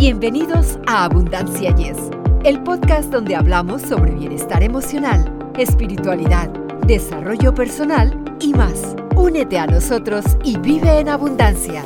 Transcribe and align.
Bienvenidos 0.00 0.78
a 0.86 1.04
Abundancia 1.04 1.76
Yes, 1.76 1.98
el 2.44 2.62
podcast 2.62 3.12
donde 3.12 3.36
hablamos 3.36 3.82
sobre 3.82 4.12
bienestar 4.12 4.62
emocional, 4.62 5.52
espiritualidad, 5.58 6.48
desarrollo 6.86 7.54
personal 7.54 8.18
y 8.40 8.54
más. 8.54 8.96
Únete 9.14 9.58
a 9.58 9.66
nosotros 9.66 10.24
y 10.42 10.56
vive 10.56 11.00
en 11.00 11.10
abundancia. 11.10 11.84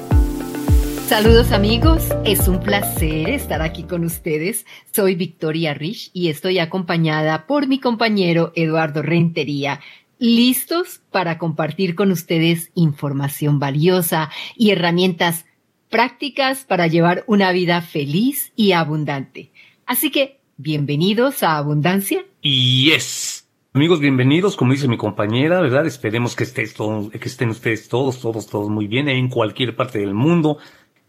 Saludos 1.08 1.50
amigos, 1.50 2.06
es 2.24 2.46
un 2.46 2.61
placer 2.61 3.30
estar 3.30 3.63
aquí 3.63 3.83
con 3.83 4.04
ustedes. 4.04 4.65
Soy 4.92 5.17
Victoria 5.17 5.74
Rich 5.74 6.12
y 6.12 6.28
estoy 6.28 6.60
acompañada 6.60 7.49
por 7.49 7.67
mi 7.67 7.81
compañero 7.81 8.53
Eduardo 8.54 9.03
Rentería, 9.03 9.81
listos 10.21 11.01
para 11.10 11.37
compartir 11.37 11.96
con 11.96 12.12
ustedes 12.12 12.71
información 12.76 13.58
valiosa 13.58 14.31
y 14.54 14.71
herramientas 14.71 15.46
prácticas 15.90 16.64
para 16.64 16.87
llevar 16.87 17.24
una 17.27 17.52
vida 17.52 17.80
feliz 17.82 18.52
y 18.56 18.73
abundante. 18.73 19.51
Así 19.87 20.11
que, 20.11 20.41
bienvenidos 20.56 21.42
a 21.42 21.56
Abundancia. 21.56 22.25
Yes. 22.42 23.48
Amigos, 23.73 24.01
bienvenidos, 24.01 24.56
como 24.56 24.73
dice 24.73 24.87
mi 24.87 24.97
compañera, 24.97 25.61
¿verdad? 25.61 25.87
Esperemos 25.87 26.37
que, 26.37 26.45
estés 26.45 26.75
todo, 26.75 27.11
que 27.11 27.28
estén 27.28 27.51
ustedes 27.51 27.89
todos, 27.89 28.20
todos, 28.20 28.47
todos 28.47 28.69
muy 28.69 28.87
bien 28.87 29.09
en 29.09 29.28
cualquier 29.28 29.75
parte 29.75 29.98
del 29.98 30.15
mundo. 30.15 30.59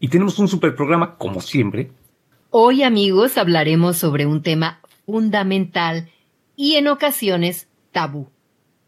Y 0.00 0.08
tenemos 0.08 0.38
un 0.38 0.48
super 0.48 0.74
programa, 0.74 1.16
como 1.16 1.40
siempre. 1.40 1.92
Hoy, 2.50 2.82
amigos, 2.82 3.38
hablaremos 3.38 3.96
sobre 3.96 4.26
un 4.26 4.42
tema 4.42 4.80
fundamental 5.06 6.10
y 6.56 6.74
en 6.74 6.88
ocasiones 6.88 7.68
tabú, 7.92 8.30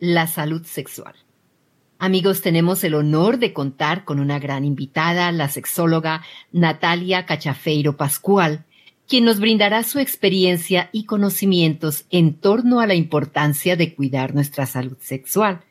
la 0.01 0.27
salud 0.27 0.65
sexual. 0.65 1.15
Amigos, 2.01 2.43
tenemos 2.43 2.85
el 2.85 2.95
honor 2.95 3.39
de 3.39 3.53
contar 3.53 4.05
con 4.05 4.21
una 4.21 4.39
gran 4.39 4.65
invitada, 4.65 5.33
la 5.33 5.49
sexóloga 5.49 6.23
Natalia 6.53 7.27
Cachafeiro 7.27 7.97
Pascual, 7.97 8.67
quien 9.09 9.25
nos 9.25 9.41
brindará 9.41 9.83
su 9.83 9.99
experiencia 9.99 10.91
y 10.93 11.07
conocimientos 11.07 12.07
en 12.11 12.35
torno 12.35 12.79
a 12.79 12.87
la 12.87 12.95
importancia 12.95 13.75
de 13.75 13.97
cuidar 13.97 14.33
nuestra 14.33 14.65
salud 14.67 14.97
sexual. 15.01 15.63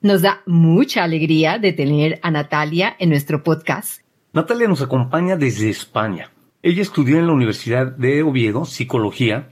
Nos 0.00 0.22
da 0.22 0.40
mucha 0.46 1.04
alegría 1.04 1.58
de 1.58 1.74
tener 1.74 2.20
a 2.22 2.30
Natalia 2.30 2.96
en 2.98 3.10
nuestro 3.10 3.42
podcast. 3.42 4.00
Natalia 4.32 4.66
nos 4.66 4.80
acompaña 4.80 5.36
desde 5.36 5.68
España. 5.68 6.30
Ella 6.62 6.80
estudió 6.80 7.18
en 7.18 7.26
la 7.26 7.34
Universidad 7.34 7.86
de 7.86 8.22
Oviedo 8.22 8.64
psicología. 8.64 9.50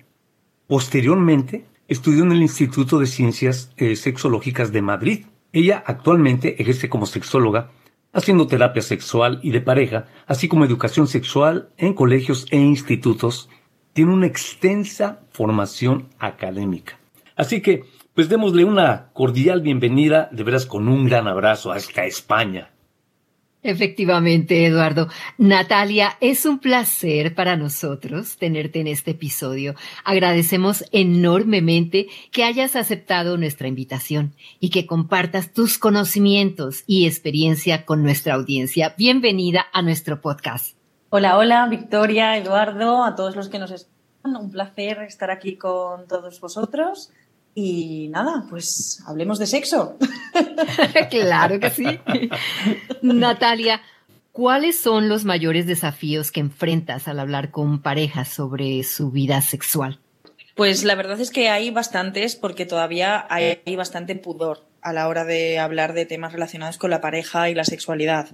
Posteriormente, 0.69 1.67
estudió 1.87 2.23
en 2.23 2.33
el 2.33 2.41
Instituto 2.41 2.99
de 2.99 3.07
Ciencias 3.07 3.73
eh, 3.77 3.95
Sexológicas 3.95 4.73
de 4.73 4.81
Madrid 4.81 5.27
ella 5.53 5.83
actualmente 5.87 6.61
ejerce 6.61 6.89
como 6.89 7.07
sexóloga, 7.07 7.71
haciendo 8.13 8.47
terapia 8.47 8.83
sexual 8.83 9.41
y 9.43 9.51
de 9.51 9.61
pareja, 9.61 10.07
así 10.27 10.49
como 10.49 10.65
educación 10.65 11.07
sexual 11.07 11.71
en 11.77 11.95
colegios 11.95 12.47
e 12.51 12.57
institutos. 12.57 13.49
Tiene 13.93 14.13
una 14.13 14.27
extensa 14.27 15.21
formación 15.31 16.09
académica. 16.19 16.99
Así 17.37 17.61
que, 17.63 17.85
pues 18.15 18.29
démosle 18.29 18.65
una 18.65 19.11
cordial 19.13 19.61
bienvenida, 19.61 20.29
de 20.33 20.43
veras 20.43 20.67
con 20.67 20.89
un 20.89 21.07
gran 21.07 21.29
abrazo 21.29 21.73
hasta 21.73 22.05
España. 22.05 22.71
Efectivamente, 23.63 24.67
Eduardo. 24.67 25.09
Natalia, 25.37 26.17
es 26.21 26.47
un 26.47 26.61
placer 26.61 27.35
para 27.35 27.57
nosotros 27.57 28.37
tenerte 28.37 28.81
en 28.81 28.87
este 28.87 29.11
episodio. 29.11 29.75
Agradecemos 30.05 30.85
enormemente 30.93 32.07
que 32.31 32.45
hayas 32.45 32.77
aceptado 32.77 33.37
nuestra 33.37 33.67
invitación 33.67 34.35
y 34.61 34.71
que 34.71 34.87
compartas 34.87 35.53
tus 35.53 35.77
conocimientos 35.77 36.85
y 36.87 37.07
experiencia 37.07 37.85
con 37.85 38.05
nuestra 38.05 38.35
audiencia. 38.35 38.95
Bienvenida 38.97 39.67
a 39.73 39.83
nuestro 39.83 40.21
podcast. 40.21 40.77
Hola, 41.11 41.37
hola, 41.37 41.67
Victoria, 41.67 42.37
Eduardo, 42.37 43.03
a 43.03 43.17
todos 43.17 43.35
los 43.35 43.49
que 43.49 43.59
nos 43.59 43.73
escuchan. 43.73 43.99
Un 44.25 44.51
placer 44.51 44.99
estar 45.03 45.31
aquí 45.31 45.57
con 45.57 46.07
todos 46.07 46.39
vosotros. 46.41 47.11
Y 47.61 48.07
nada, 48.11 48.45
pues 48.49 49.03
hablemos 49.05 49.41
de 49.41 49.49
sexo. 49.49 49.99
claro 51.11 51.59
que 51.59 51.71
sí. 51.71 51.99
Natalia, 53.03 53.83
¿cuáles 54.31 54.79
son 54.79 55.09
los 55.09 55.25
mayores 55.25 55.67
desafíos 55.67 56.31
que 56.31 56.39
enfrentas 56.39 57.09
al 57.09 57.19
hablar 57.19 57.51
con 57.51 57.83
parejas 57.83 58.29
sobre 58.29 58.85
su 58.85 59.11
vida 59.11 59.43
sexual? 59.43 59.99
Pues 60.55 60.85
la 60.85 60.95
verdad 60.95 61.21
es 61.21 61.33
que 61.33 61.49
hay 61.49 61.71
bastantes 61.71 62.37
porque 62.37 62.65
todavía 62.65 63.27
hay, 63.29 63.75
bastante 63.75 64.15
pudor 64.15 64.65
a 64.81 64.93
la 64.93 65.09
hora 65.09 65.25
de 65.25 65.59
hablar 65.59 65.95
de 65.95 66.07
temas 66.07 66.33
relacionados 66.33 66.79
con 66.79 66.91
la 66.91 67.01
pareja 67.01 67.51
y 67.51 67.57
la 67.57 67.65
sexualidad. 67.65 68.29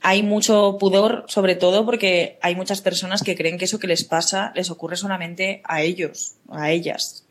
Hay 0.00 0.22
mucho 0.22 0.78
pudor, 0.80 1.26
sobre 1.28 1.56
todo 1.56 1.84
porque 1.84 2.38
hay 2.40 2.56
muchas 2.56 2.80
personas 2.80 3.22
que 3.22 3.36
creen 3.36 3.58
que 3.58 3.66
eso 3.66 3.78
que 3.78 3.86
les 3.86 4.04
pasa 4.04 4.50
les 4.54 4.70
ocurre 4.70 4.96
solamente 4.96 5.60
a 5.64 5.82
ellos, 5.82 6.36
a 6.48 6.70
ellas 6.70 7.26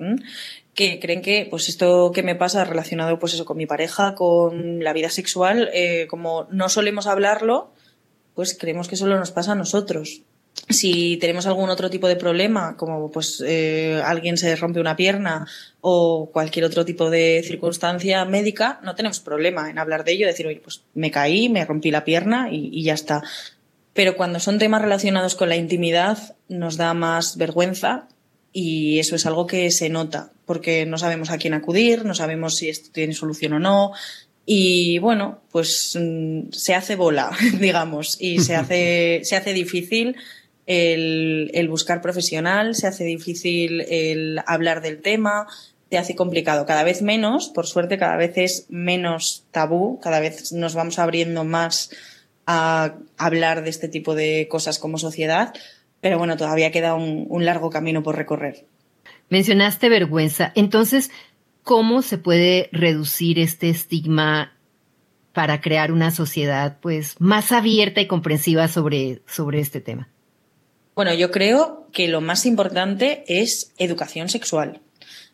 que 0.74 1.00
creen 1.00 1.22
que 1.22 1.48
pues 1.50 1.70
esto 1.70 2.12
que 2.14 2.24
me 2.24 2.36
pasa 2.36 2.64
relacionado 2.64 3.20
pues 3.20 3.34
eso 3.34 3.46
con 3.46 3.58
mi 3.58 3.66
pareja, 3.66 4.16
con 4.16 4.84
la 4.84 4.94
vida 4.94 5.10
sexual, 5.10 5.70
eh, 5.74 6.08
como 6.10 6.48
no 6.52 6.70
solemos 6.70 7.08
hablarlo, 7.08 7.72
pues 8.36 8.58
creemos 8.58 8.88
que 8.88 8.96
solo 8.96 9.18
nos 9.18 9.32
pasa 9.32 9.52
a 9.52 9.56
nosotros. 9.56 10.22
Si 10.70 11.18
tenemos 11.18 11.46
algún 11.48 11.70
otro 11.70 11.90
tipo 11.90 12.08
de 12.08 12.16
problema, 12.16 12.76
como 12.78 13.10
pues 13.10 13.42
eh, 13.46 14.02
alguien 14.06 14.38
se 14.38 14.56
rompe 14.56 14.80
una 14.80 14.96
pierna 14.96 15.48
o 15.80 16.30
cualquier 16.32 16.66
otro 16.66 16.86
tipo 16.86 17.10
de 17.10 17.42
circunstancia 17.46 18.24
médica, 18.26 18.80
no 18.84 18.96
tenemos 18.96 19.20
problema 19.20 19.70
en 19.70 19.80
hablar 19.80 20.04
de 20.04 20.14
ello, 20.14 20.28
decir, 20.28 20.48
oye, 20.48 20.62
pues 20.62 20.84
me 20.94 21.12
caí, 21.12 21.50
me 21.50 21.66
rompí 21.66 21.90
la 21.92 22.04
pierna 22.04 22.50
y, 22.52 22.70
y 22.72 22.84
ya 22.84 22.94
está. 22.94 23.24
Pero 23.94 24.16
cuando 24.16 24.40
son 24.40 24.60
temas 24.60 24.82
relacionados 24.82 25.36
con 25.36 25.50
la 25.50 25.58
intimidad, 25.58 26.36
nos 26.48 26.78
da 26.78 26.94
más 26.94 27.38
vergüenza 27.38 28.08
y 28.54 29.00
eso 29.00 29.16
es 29.16 29.26
algo 29.26 29.48
que 29.48 29.72
se 29.72 29.90
nota 29.90 30.32
porque 30.46 30.86
no 30.86 30.98
sabemos 30.98 31.30
a 31.30 31.38
quién 31.38 31.54
acudir, 31.54 32.04
no 32.04 32.14
sabemos 32.14 32.58
si 32.58 32.68
esto 32.68 32.90
tiene 32.92 33.14
solución 33.14 33.54
o 33.54 33.60
no. 33.60 33.94
Y 34.46 35.00
bueno, 35.00 35.40
pues 35.50 35.98
mm, 35.98 36.52
se 36.52 36.76
hace 36.76 36.98
bola, 36.98 37.32
digamos, 37.60 38.18
y 38.20 38.40
se 38.40 38.56
hace, 38.56 39.22
se 39.24 39.38
hace 39.38 39.54
difícil 39.54 40.18
el, 40.66 41.52
el, 41.54 41.70
buscar 41.70 42.02
profesional, 42.02 42.76
se 42.76 42.88
hace 42.88 43.06
difícil 43.06 43.80
el 43.82 44.42
hablar 44.46 44.82
del 44.82 45.02
tema, 45.02 45.48
se 45.90 45.98
hace 45.98 46.16
complicado. 46.16 46.66
Cada 46.66 46.84
vez 46.84 47.02
menos, 47.02 47.48
por 47.48 47.66
suerte, 47.66 47.98
cada 47.98 48.18
vez 48.18 48.34
es 48.36 48.66
menos 48.68 49.46
tabú, 49.52 50.00
cada 50.02 50.20
vez 50.20 50.52
nos 50.52 50.74
vamos 50.76 51.00
abriendo 51.00 51.46
más 51.46 51.92
a 52.46 52.96
hablar 53.18 53.64
de 53.64 53.70
este 53.70 53.88
tipo 53.88 54.16
de 54.16 54.48
cosas 54.50 54.80
como 54.80 54.98
sociedad, 54.98 55.54
pero 56.02 56.18
bueno, 56.18 56.36
todavía 56.36 56.72
queda 56.72 56.96
un, 56.96 57.26
un 57.30 57.46
largo 57.46 57.70
camino 57.70 58.04
por 58.04 58.18
recorrer. 58.18 58.66
Mencionaste 59.30 59.88
vergüenza. 59.88 60.52
Entonces, 60.56 61.10
¿cómo 61.64 62.02
se 62.02 62.18
puede 62.18 62.70
reducir 62.74 63.40
este 63.40 63.70
estigma 63.70 64.58
para 65.34 65.62
crear 65.62 65.92
una 65.92 66.12
sociedad 66.12 66.78
pues 66.82 67.16
más 67.20 67.52
abierta 67.52 68.02
y 68.02 68.08
comprensiva 68.08 68.68
sobre, 68.68 69.22
sobre 69.28 69.60
este 69.60 69.80
tema? 69.80 70.10
Bueno, 70.96 71.14
yo 71.14 71.32
creo 71.32 71.88
que 71.94 72.08
lo 72.08 72.22
más 72.22 72.46
importante 72.46 73.24
es 73.28 73.74
educación 73.78 74.30
sexual. 74.30 74.82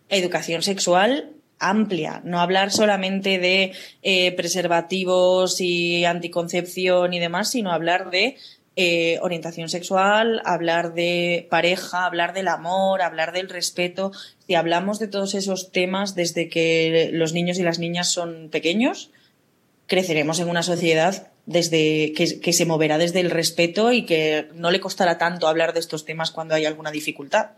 Educación 0.09 0.61
sexual 0.61 1.31
amplia, 1.59 2.21
no 2.23 2.39
hablar 2.39 2.71
solamente 2.71 3.39
de 3.39 3.73
eh, 4.03 4.31
preservativos 4.33 5.59
y 5.59 6.05
anticoncepción 6.05 7.13
y 7.13 7.19
demás, 7.19 7.49
sino 7.49 7.71
hablar 7.71 8.11
de 8.11 8.37
eh, 8.79 9.17
orientación 9.23 9.69
sexual, 9.69 10.39
hablar 10.45 10.93
de 10.93 11.47
pareja, 11.49 12.05
hablar 12.05 12.35
del 12.35 12.47
amor, 12.47 13.01
hablar 13.01 13.31
del 13.31 13.49
respeto. 13.49 14.11
Si 14.45 14.53
hablamos 14.53 14.99
de 14.99 15.07
todos 15.07 15.33
esos 15.33 15.71
temas 15.71 16.13
desde 16.13 16.47
que 16.47 17.09
los 17.11 17.33
niños 17.33 17.57
y 17.57 17.63
las 17.63 17.79
niñas 17.79 18.11
son 18.11 18.49
pequeños, 18.51 19.09
creceremos 19.87 20.39
en 20.39 20.47
una 20.47 20.61
sociedad 20.61 21.31
desde 21.47 22.13
que, 22.15 22.39
que, 22.39 22.53
se 22.53 22.67
moverá 22.67 22.99
desde 22.99 23.19
el 23.19 23.31
respeto 23.31 23.91
y 23.91 24.05
que 24.05 24.47
no 24.53 24.69
le 24.69 24.79
costará 24.79 25.17
tanto 25.17 25.47
hablar 25.47 25.73
de 25.73 25.79
estos 25.79 26.05
temas 26.05 26.29
cuando 26.29 26.53
hay 26.53 26.65
alguna 26.65 26.91
dificultad. 26.91 27.53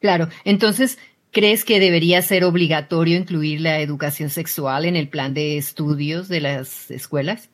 Claro, 0.00 0.28
entonces, 0.44 0.98
¿crees 1.30 1.64
que 1.64 1.78
debería 1.78 2.20
ser 2.20 2.42
obligatorio 2.42 3.16
incluir 3.16 3.60
la 3.60 3.78
educación 3.78 4.28
sexual 4.28 4.86
en 4.86 4.96
el 4.96 5.08
plan 5.08 5.34
de 5.34 5.56
estudios 5.56 6.26
de 6.26 6.40
las 6.40 6.90
escuelas? 6.90 7.48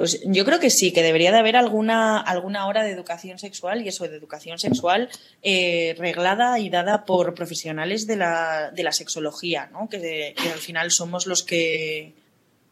Pues 0.00 0.18
yo 0.24 0.46
creo 0.46 0.58
que 0.60 0.70
sí, 0.70 0.92
que 0.92 1.02
debería 1.02 1.30
de 1.30 1.36
haber 1.36 1.56
alguna, 1.56 2.18
alguna 2.18 2.66
hora 2.66 2.82
de 2.82 2.90
educación 2.90 3.38
sexual 3.38 3.82
y 3.82 3.88
eso 3.88 4.08
de 4.08 4.16
educación 4.16 4.58
sexual 4.58 5.10
eh, 5.42 5.94
reglada 5.98 6.58
y 6.58 6.70
dada 6.70 7.04
por 7.04 7.34
profesionales 7.34 8.06
de 8.06 8.16
la, 8.16 8.70
de 8.70 8.82
la 8.82 8.92
sexología, 8.92 9.68
¿no? 9.74 9.90
Que, 9.90 10.34
que, 10.34 10.48
al 10.48 10.58
final 10.58 10.90
somos 10.90 11.26
los 11.26 11.42
que, 11.42 12.14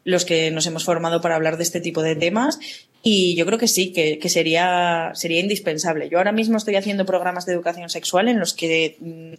los 0.05 0.25
que 0.25 0.49
nos 0.49 0.65
hemos 0.65 0.83
formado 0.83 1.21
para 1.21 1.35
hablar 1.35 1.57
de 1.57 1.63
este 1.65 1.79
tipo 1.81 2.01
de 2.01 2.15
temas 2.15 2.57
y 3.03 3.35
yo 3.35 3.45
creo 3.45 3.59
que 3.59 3.67
sí, 3.67 3.93
que, 3.93 4.17
que 4.17 4.29
sería, 4.29 5.11
sería 5.13 5.39
indispensable. 5.39 6.09
Yo 6.09 6.17
ahora 6.17 6.31
mismo 6.31 6.57
estoy 6.57 6.77
haciendo 6.77 7.05
programas 7.05 7.45
de 7.45 7.53
educación 7.53 7.91
sexual 7.91 8.27
en 8.27 8.39
los 8.39 8.55
que 8.55 8.97
mm, 9.01 9.33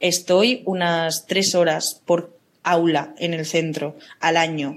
estoy 0.00 0.62
unas 0.64 1.28
tres 1.28 1.54
horas 1.54 2.02
por 2.04 2.36
aula 2.64 3.14
en 3.18 3.34
el 3.34 3.46
centro 3.46 3.96
al 4.18 4.36
año. 4.36 4.76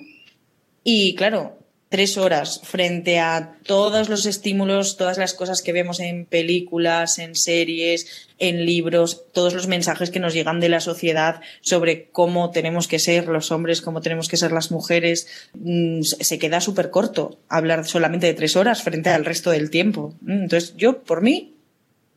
Y 0.84 1.16
claro, 1.16 1.59
tres 1.90 2.18
horas 2.18 2.62
frente 2.64 3.20
a 3.20 3.56
todos 3.64 4.10
los 4.10 4.28
estímulos, 4.28 4.96
todas 4.96 5.18
las 5.18 5.34
cosas 5.34 5.64
que 5.64 5.74
vemos 5.74 6.00
en 6.00 6.26
películas, 6.26 7.18
en 7.18 7.36
series, 7.36 8.28
en 8.38 8.66
libros, 8.66 9.26
todos 9.34 9.56
los 9.56 9.68
mensajes 9.68 10.12
que 10.12 10.20
nos 10.20 10.36
llegan 10.36 10.60
de 10.60 10.70
la 10.70 10.82
sociedad 10.82 11.42
sobre 11.62 12.06
cómo 12.12 12.52
tenemos 12.52 12.88
que 12.88 13.00
ser 13.00 13.28
los 13.28 13.52
hombres, 13.52 13.82
cómo 13.82 14.02
tenemos 14.02 14.30
que 14.30 14.38
ser 14.38 14.52
las 14.52 14.72
mujeres, 14.72 15.28
mm, 15.56 16.02
se 16.04 16.38
queda 16.38 16.62
súper 16.62 16.92
corto 16.92 17.40
hablar 17.50 17.86
solamente 17.86 18.28
de 18.28 18.36
tres 18.36 18.56
horas 18.56 18.84
frente 18.84 19.10
al 19.10 19.26
resto 19.26 19.50
del 19.50 19.72
tiempo. 19.72 20.14
Mm, 20.22 20.44
entonces, 20.44 20.76
yo, 20.78 21.02
por 21.02 21.24
mí, 21.24 21.56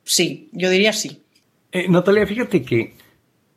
sí, 0.05 0.51
yo 0.53 0.69
diría 0.69 0.93
sí. 0.93 1.23
Eh, 1.73 1.89
Natalia, 1.89 2.27
fíjate 2.27 2.63
que 2.63 2.95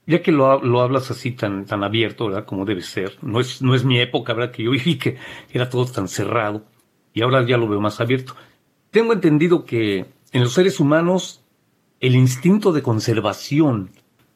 ya 0.07 0.21
que 0.21 0.31
lo, 0.31 0.61
lo, 0.61 0.81
hablas 0.81 1.09
así 1.11 1.31
tan, 1.31 1.65
tan 1.65 1.83
abierto, 1.83 2.27
¿verdad? 2.27 2.45
Como 2.45 2.65
debe 2.65 2.81
ser. 2.81 3.17
No 3.21 3.39
es, 3.39 3.61
no 3.61 3.75
es 3.75 3.83
mi 3.83 3.99
época, 3.99 4.33
¿verdad? 4.33 4.51
Que 4.51 4.63
yo 4.63 4.71
viví 4.77 4.97
que 4.97 5.17
era 5.51 5.69
todo 5.69 5.85
tan 5.85 6.07
cerrado. 6.07 6.63
Y 7.13 7.21
ahora 7.21 7.45
ya 7.45 7.57
lo 7.57 7.67
veo 7.67 7.79
más 7.79 7.99
abierto. 8.01 8.35
Tengo 8.91 9.13
entendido 9.13 9.65
que 9.65 10.05
en 10.31 10.43
los 10.43 10.53
seres 10.53 10.79
humanos 10.79 11.41
el 11.99 12.15
instinto 12.15 12.71
de 12.71 12.81
conservación, 12.81 13.91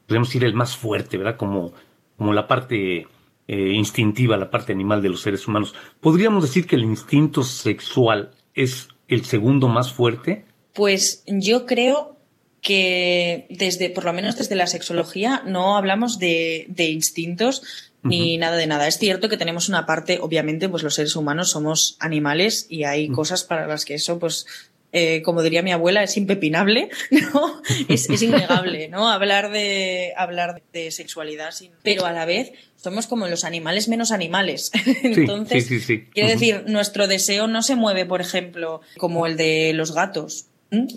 podemos 0.07 0.29
decir 0.29 0.43
el 0.43 0.53
más 0.53 0.75
fuerte, 0.77 1.17
¿verdad? 1.17 1.37
Como, 1.37 1.73
como 2.17 2.33
la 2.33 2.47
parte 2.47 3.07
eh, 3.47 3.71
instintiva, 3.73 4.37
la 4.37 4.49
parte 4.49 4.73
animal 4.73 5.01
de 5.01 5.09
los 5.09 5.21
seres 5.21 5.47
humanos. 5.47 5.75
¿Podríamos 5.99 6.43
decir 6.43 6.65
que 6.65 6.75
el 6.75 6.83
instinto 6.83 7.43
sexual 7.43 8.31
es 8.53 8.89
el 9.07 9.25
segundo 9.25 9.67
más 9.67 9.91
fuerte? 9.93 10.45
Pues 10.73 11.23
yo 11.27 11.65
creo 11.65 12.18
que 12.61 13.47
desde, 13.49 13.89
por 13.89 14.05
lo 14.05 14.13
menos 14.13 14.37
desde 14.37 14.55
la 14.55 14.67
sexología, 14.67 15.43
no 15.45 15.77
hablamos 15.77 16.19
de, 16.19 16.65
de 16.69 16.89
instintos 16.89 17.89
ni 18.03 18.37
nada 18.37 18.57
de 18.57 18.67
nada. 18.67 18.87
Es 18.87 18.97
cierto 18.97 19.29
que 19.29 19.37
tenemos 19.37 19.69
una 19.69 19.85
parte, 19.85 20.19
obviamente, 20.21 20.69
pues 20.69 20.83
los 20.83 20.95
seres 20.95 21.15
humanos 21.15 21.51
somos 21.51 21.97
animales 21.99 22.65
y 22.69 22.83
hay 22.83 23.09
cosas 23.09 23.43
para 23.43 23.67
las 23.67 23.85
que 23.85 23.95
eso, 23.95 24.19
pues, 24.19 24.45
eh, 24.91 25.21
como 25.21 25.43
diría 25.43 25.61
mi 25.61 25.71
abuela, 25.71 26.01
es 26.01 26.17
impepinable, 26.17 26.89
¿no? 27.11 27.61
Es, 27.87 28.09
es 28.09 28.21
innegable, 28.21 28.87
¿no? 28.87 29.09
Hablar 29.09 29.51
de, 29.51 30.13
hablar 30.17 30.61
de 30.73 30.91
sexualidad, 30.91 31.53
pero 31.83 32.05
a 32.05 32.13
la 32.13 32.25
vez 32.25 32.53
somos 32.75 33.07
como 33.07 33.27
los 33.27 33.43
animales 33.43 33.87
menos 33.87 34.11
animales. 34.11 34.71
Entonces, 35.03 35.67
sí, 35.67 35.79
sí, 35.79 36.05
quiere 36.05 36.31
decir, 36.31 36.63
nuestro 36.67 37.07
deseo 37.07 37.47
no 37.47 37.61
se 37.61 37.75
mueve, 37.75 38.05
por 38.05 38.21
ejemplo, 38.21 38.81
como 38.97 39.27
el 39.27 39.37
de 39.37 39.73
los 39.73 39.93
gatos 39.93 40.48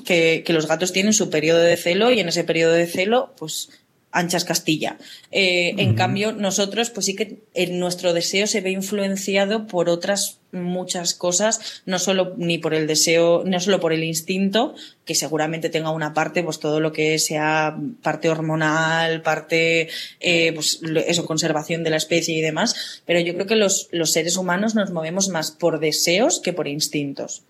que, 0.04 0.42
que, 0.44 0.52
los 0.52 0.66
gatos 0.66 0.92
tienen 0.92 1.12
su 1.12 1.30
periodo 1.30 1.60
de 1.60 1.76
celo 1.76 2.10
y 2.10 2.20
en 2.20 2.28
ese 2.28 2.44
periodo 2.44 2.72
de 2.72 2.86
celo, 2.86 3.34
pues 3.38 3.70
anchas 4.12 4.44
Castilla. 4.44 4.98
Eh, 5.30 5.74
En 5.78 5.94
cambio, 5.94 6.32
nosotros, 6.32 6.90
pues 6.90 7.06
sí 7.06 7.16
que 7.16 7.42
en 7.54 7.78
nuestro 7.78 8.12
deseo 8.12 8.46
se 8.46 8.60
ve 8.60 8.70
influenciado 8.70 9.66
por 9.66 9.88
otras 9.88 10.38
muchas 10.52 11.14
cosas, 11.14 11.82
no 11.86 11.98
solo 11.98 12.34
ni 12.36 12.58
por 12.58 12.74
el 12.74 12.86
deseo, 12.86 13.42
no 13.46 13.58
solo 13.58 13.80
por 13.80 13.94
el 13.94 14.04
instinto, 14.04 14.74
que 15.06 15.14
seguramente 15.14 15.70
tenga 15.70 15.90
una 15.90 16.12
parte, 16.12 16.42
pues 16.42 16.60
todo 16.60 16.78
lo 16.78 16.92
que 16.92 17.18
sea 17.18 17.78
parte 18.02 18.28
hormonal, 18.28 19.22
parte, 19.22 19.88
eh, 20.20 20.52
pues 20.52 20.80
eso, 21.06 21.24
conservación 21.24 21.82
de 21.82 21.90
la 21.90 21.96
especie 21.96 22.36
y 22.36 22.42
demás, 22.42 23.02
pero 23.06 23.18
yo 23.20 23.32
creo 23.32 23.46
que 23.46 23.56
los, 23.56 23.88
los 23.92 24.12
seres 24.12 24.36
humanos 24.36 24.74
nos 24.74 24.90
movemos 24.90 25.30
más 25.30 25.52
por 25.52 25.80
deseos 25.80 26.40
que 26.40 26.52
por 26.52 26.68
instintos. 26.68 27.44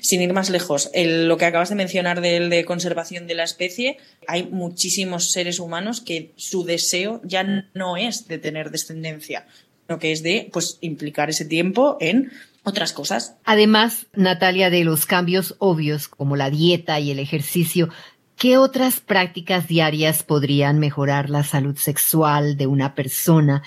Sin 0.00 0.22
ir 0.22 0.32
más 0.32 0.48
lejos, 0.48 0.90
lo 0.94 1.36
que 1.36 1.44
acabas 1.44 1.68
de 1.68 1.74
mencionar 1.74 2.22
del 2.22 2.48
de 2.48 2.64
conservación 2.64 3.26
de 3.26 3.34
la 3.34 3.44
especie, 3.44 3.98
hay 4.26 4.44
muchísimos 4.44 5.32
seres 5.32 5.60
humanos 5.60 6.00
que 6.00 6.32
su 6.36 6.64
deseo 6.64 7.20
ya 7.24 7.68
no 7.74 7.96
es 7.98 8.26
de 8.26 8.38
tener 8.38 8.70
descendencia, 8.70 9.46
sino 9.86 9.98
que 9.98 10.12
es 10.12 10.22
de 10.22 10.48
pues 10.50 10.78
implicar 10.80 11.28
ese 11.28 11.44
tiempo 11.44 11.98
en 12.00 12.32
otras 12.62 12.92
cosas. 12.92 13.36
Además, 13.44 14.06
Natalia, 14.14 14.70
de 14.70 14.84
los 14.84 15.04
cambios 15.04 15.56
obvios 15.58 16.08
como 16.08 16.36
la 16.36 16.50
dieta 16.50 16.98
y 16.98 17.10
el 17.10 17.18
ejercicio, 17.18 17.90
¿qué 18.36 18.56
otras 18.56 19.00
prácticas 19.00 19.68
diarias 19.68 20.22
podrían 20.22 20.78
mejorar 20.78 21.28
la 21.28 21.44
salud 21.44 21.76
sexual 21.76 22.56
de 22.56 22.66
una 22.66 22.94
persona? 22.94 23.62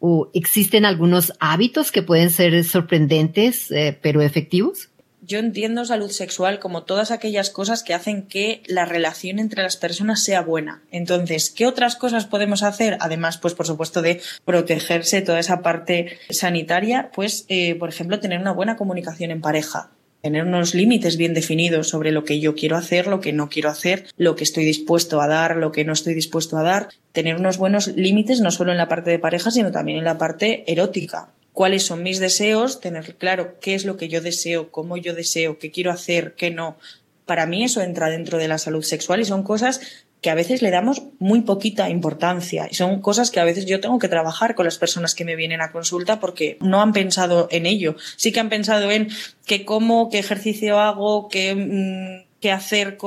¿O 0.00 0.30
existen 0.32 0.86
algunos 0.86 1.32
hábitos 1.38 1.92
que 1.92 2.02
pueden 2.02 2.30
ser 2.30 2.64
sorprendentes 2.64 3.70
eh, 3.70 3.98
pero 4.00 4.22
efectivos? 4.22 4.88
Yo 5.28 5.38
entiendo 5.38 5.84
salud 5.84 6.10
sexual 6.10 6.58
como 6.58 6.84
todas 6.84 7.10
aquellas 7.10 7.50
cosas 7.50 7.82
que 7.82 7.92
hacen 7.92 8.22
que 8.22 8.62
la 8.66 8.86
relación 8.86 9.38
entre 9.38 9.62
las 9.62 9.76
personas 9.76 10.24
sea 10.24 10.40
buena. 10.40 10.82
Entonces, 10.90 11.50
¿qué 11.50 11.66
otras 11.66 11.96
cosas 11.96 12.24
podemos 12.24 12.62
hacer? 12.62 12.96
Además, 13.00 13.36
pues 13.36 13.52
por 13.52 13.66
supuesto 13.66 14.00
de 14.00 14.22
protegerse 14.46 15.20
toda 15.20 15.38
esa 15.38 15.60
parte 15.60 16.18
sanitaria, 16.30 17.10
pues 17.14 17.44
eh, 17.48 17.74
por 17.74 17.90
ejemplo 17.90 18.20
tener 18.20 18.40
una 18.40 18.52
buena 18.52 18.76
comunicación 18.76 19.30
en 19.30 19.42
pareja 19.42 19.90
tener 20.20 20.44
unos 20.44 20.74
límites 20.74 21.16
bien 21.16 21.32
definidos 21.32 21.88
sobre 21.88 22.10
lo 22.10 22.24
que 22.24 22.40
yo 22.40 22.56
quiero 22.56 22.76
hacer, 22.76 23.06
lo 23.06 23.20
que 23.20 23.32
no 23.32 23.48
quiero 23.48 23.68
hacer, 23.68 24.06
lo 24.16 24.34
que 24.34 24.42
estoy 24.42 24.64
dispuesto 24.64 25.20
a 25.20 25.28
dar, 25.28 25.56
lo 25.56 25.70
que 25.70 25.84
no 25.84 25.92
estoy 25.92 26.12
dispuesto 26.12 26.58
a 26.58 26.64
dar, 26.64 26.88
tener 27.12 27.36
unos 27.36 27.56
buenos 27.56 27.86
límites 27.86 28.40
no 28.40 28.50
solo 28.50 28.72
en 28.72 28.78
la 28.78 28.88
parte 28.88 29.10
de 29.10 29.20
pareja, 29.20 29.52
sino 29.52 29.70
también 29.70 29.98
en 29.98 30.04
la 30.04 30.18
parte 30.18 30.64
erótica 30.70 31.30
cuáles 31.58 31.84
son 31.84 32.04
mis 32.04 32.20
deseos, 32.20 32.80
tener 32.80 33.16
claro 33.16 33.58
qué 33.60 33.74
es 33.74 33.84
lo 33.84 33.96
que 33.96 34.08
yo 34.08 34.20
deseo, 34.20 34.70
cómo 34.70 34.96
yo 34.96 35.12
deseo, 35.12 35.58
qué 35.58 35.72
quiero 35.72 35.90
hacer, 35.90 36.34
qué 36.36 36.52
no. 36.52 36.78
Para 37.26 37.46
mí 37.46 37.64
eso 37.64 37.82
entra 37.82 38.10
dentro 38.10 38.38
de 38.38 38.46
la 38.46 38.58
salud 38.58 38.84
sexual 38.84 39.18
y 39.18 39.24
son 39.24 39.42
cosas 39.42 39.80
que 40.20 40.30
a 40.30 40.36
veces 40.36 40.62
le 40.62 40.70
damos 40.70 41.02
muy 41.18 41.40
poquita 41.40 41.90
importancia 41.90 42.68
y 42.70 42.76
son 42.76 43.00
cosas 43.00 43.32
que 43.32 43.40
a 43.40 43.44
veces 43.44 43.66
yo 43.66 43.80
tengo 43.80 43.98
que 43.98 44.06
trabajar 44.06 44.54
con 44.54 44.66
las 44.66 44.78
personas 44.78 45.16
que 45.16 45.24
me 45.24 45.34
vienen 45.34 45.60
a 45.60 45.72
consulta 45.72 46.20
porque 46.20 46.58
no 46.60 46.80
han 46.80 46.92
pensado 46.92 47.48
en 47.50 47.66
ello. 47.66 47.96
Sí 48.14 48.30
que 48.30 48.38
han 48.38 48.50
pensado 48.50 48.92
en 48.92 49.08
qué 49.44 49.64
como, 49.64 50.10
qué 50.10 50.20
ejercicio 50.20 50.78
hago, 50.78 51.28
qué, 51.28 51.56
mm, 51.56 52.28
qué 52.38 52.52
hacer 52.52 52.98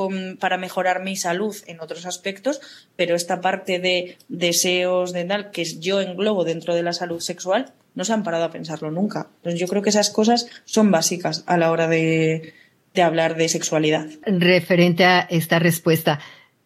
para 0.42 0.58
mejorar 0.58 1.02
mi 1.02 1.16
salud 1.16 1.56
en 1.68 1.80
otros 1.80 2.06
aspectos, 2.06 2.60
pero 2.98 3.16
esta 3.16 3.40
parte 3.40 3.80
de 3.80 4.18
deseos, 4.28 5.14
de 5.14 5.24
tal, 5.24 5.52
que 5.52 5.64
yo 5.64 6.02
englobo 6.02 6.44
dentro 6.44 6.76
de 6.76 6.84
la 6.84 6.92
salud 6.92 7.22
sexual, 7.22 7.72
no 7.96 8.06
se 8.06 8.14
han 8.14 8.24
parado 8.24 8.46
a 8.46 8.52
pensarlo 8.52 8.92
nunca. 8.92 9.30
Entonces 9.38 9.60
yo 9.60 9.68
creo 9.68 9.82
que 9.82 9.90
esas 9.90 10.10
cosas 10.10 10.48
son 10.66 10.92
básicas 10.92 11.44
a 11.48 11.58
la 11.58 11.72
hora 11.72 11.88
de, 11.88 12.54
de 12.94 13.02
hablar 13.02 13.36
de 13.36 13.50
sexualidad. 13.50 14.08
Referente 14.26 15.06
a 15.06 15.22
esta 15.22 15.60
respuesta 15.60 16.20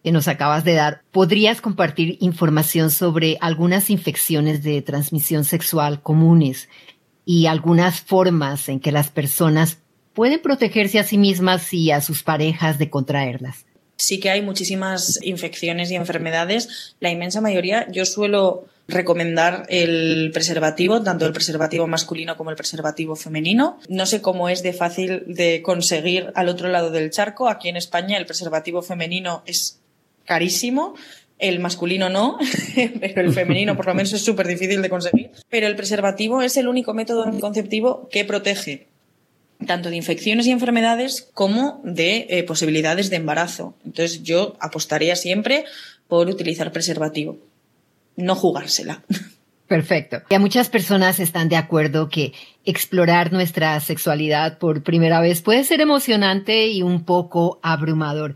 que 0.03 0.11
nos 0.11 0.27
acabas 0.27 0.63
de 0.63 0.73
dar, 0.73 1.01
¿podrías 1.11 1.61
compartir 1.61 2.17
información 2.19 2.91
sobre 2.91 3.37
algunas 3.41 3.89
infecciones 3.89 4.61
de 4.63 4.81
transmisión 4.83 5.43
sexual 5.45 6.01
comunes 6.01 6.69
y 7.25 7.47
algunas 7.47 8.01
formas 8.01 8.69
en 8.69 8.79
que 8.79 8.91
las 8.91 9.09
personas 9.09 9.79
pueden 10.13 10.41
protegerse 10.41 10.99
a 10.99 11.03
sí 11.03 11.17
mismas 11.17 11.73
y 11.73 11.89
a 11.89 12.01
sus 12.01 12.21
parejas 12.21 12.77
de 12.77 12.89
contraerlas? 12.91 13.65
Sí 13.97 14.19
que 14.19 14.29
hay 14.29 14.41
muchísimas 14.41 15.19
infecciones 15.23 15.89
y 15.89 15.95
enfermedades. 15.95 16.95
La 16.99 17.09
inmensa 17.09 17.41
mayoría, 17.41 17.87
yo 17.91 18.05
suelo 18.05 18.65
recomendar 18.87 19.65
el 19.69 20.31
preservativo, 20.33 21.01
tanto 21.01 21.25
el 21.25 21.33
preservativo 21.33 21.87
masculino 21.87 22.37
como 22.37 22.51
el 22.51 22.55
preservativo 22.55 23.15
femenino. 23.15 23.79
No 23.89 24.05
sé 24.05 24.21
cómo 24.21 24.49
es 24.49 24.63
de 24.63 24.73
fácil 24.73 25.23
de 25.27 25.61
conseguir 25.61 26.31
al 26.35 26.49
otro 26.49 26.69
lado 26.69 26.91
del 26.91 27.09
charco. 27.09 27.49
Aquí 27.49 27.69
en 27.69 27.77
España 27.77 28.17
el 28.17 28.25
preservativo 28.25 28.81
femenino 28.81 29.43
es 29.45 29.79
carísimo. 30.25 30.95
El 31.37 31.59
masculino 31.59 32.09
no, 32.09 32.37
pero 32.75 33.21
el 33.21 33.33
femenino 33.33 33.75
por 33.75 33.87
lo 33.87 33.93
menos 33.93 34.13
es 34.13 34.23
súper 34.23 34.47
difícil 34.47 34.81
de 34.81 34.89
conseguir. 34.89 35.31
Pero 35.49 35.67
el 35.67 35.75
preservativo 35.75 36.41
es 36.41 36.55
el 36.55 36.67
único 36.67 36.93
método 36.93 37.23
anticonceptivo 37.23 38.07
que 38.09 38.23
protege 38.23 38.87
tanto 39.65 39.89
de 39.89 39.95
infecciones 39.95 40.47
y 40.47 40.51
enfermedades 40.51 41.29
como 41.33 41.81
de 41.83 42.27
eh, 42.29 42.43
posibilidades 42.43 43.09
de 43.09 43.15
embarazo. 43.17 43.75
Entonces 43.85 44.23
yo 44.23 44.55
apostaría 44.59 45.15
siempre 45.15 45.65
por 46.07 46.29
utilizar 46.29 46.71
preservativo 46.71 47.37
no 48.15 48.35
jugársela. 48.35 49.03
Perfecto. 49.67 50.21
Ya 50.29 50.39
muchas 50.39 50.69
personas 50.69 51.19
están 51.19 51.49
de 51.49 51.55
acuerdo 51.55 52.07
que 52.07 52.33
explorar 52.65 53.33
nuestra 53.33 53.79
sexualidad 53.79 54.59
por 54.59 54.83
primera 54.83 55.19
vez 55.19 55.41
puede 55.41 55.63
ser 55.63 55.81
emocionante 55.81 56.67
y 56.67 56.83
un 56.83 57.03
poco 57.03 57.59
abrumador. 57.63 58.35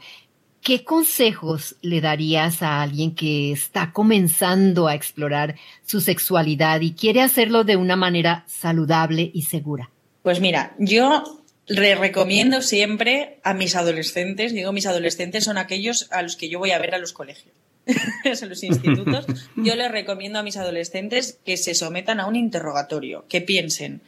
¿Qué 0.62 0.84
consejos 0.84 1.76
le 1.82 2.02
darías 2.02 2.64
a 2.64 2.82
alguien 2.82 3.16
que 3.16 3.52
está 3.52 3.92
comenzando 3.94 4.88
a 4.88 4.96
explorar 4.96 5.56
su 5.86 6.02
sexualidad 6.02 6.82
y 6.82 6.94
quiere 6.94 7.22
hacerlo 7.22 7.64
de 7.64 7.76
una 7.76 7.96
manera 7.96 8.44
saludable 8.48 9.30
y 9.34 9.44
segura? 9.44 9.90
Pues 10.24 10.42
mira, 10.42 10.76
yo 10.80 11.24
le 11.68 11.96
recomiendo 11.96 12.62
siempre 12.62 13.40
a 13.44 13.54
mis 13.54 13.76
adolescentes, 13.76 14.52
digo 14.52 14.74
mis 14.74 14.88
adolescentes 14.88 15.46
son 15.46 15.58
aquellos 15.58 16.08
a 16.12 16.24
los 16.24 16.36
que 16.36 16.50
yo 16.50 16.60
voy 16.60 16.72
a 16.72 16.80
ver 16.80 16.96
a 16.96 16.98
los 16.98 17.14
colegios 17.14 17.54
en 18.24 18.50
los 18.50 18.64
institutos, 18.64 19.26
yo 19.56 19.76
les 19.76 19.92
recomiendo 19.92 20.40
a 20.40 20.44
mis 20.44 20.58
adolescentes 20.58 21.40
que 21.46 21.58
se 21.58 21.76
sometan 21.76 22.20
a 22.20 22.28
un 22.28 22.36
interrogatorio, 22.36 23.26
que 23.28 23.42
piensen 23.42 24.02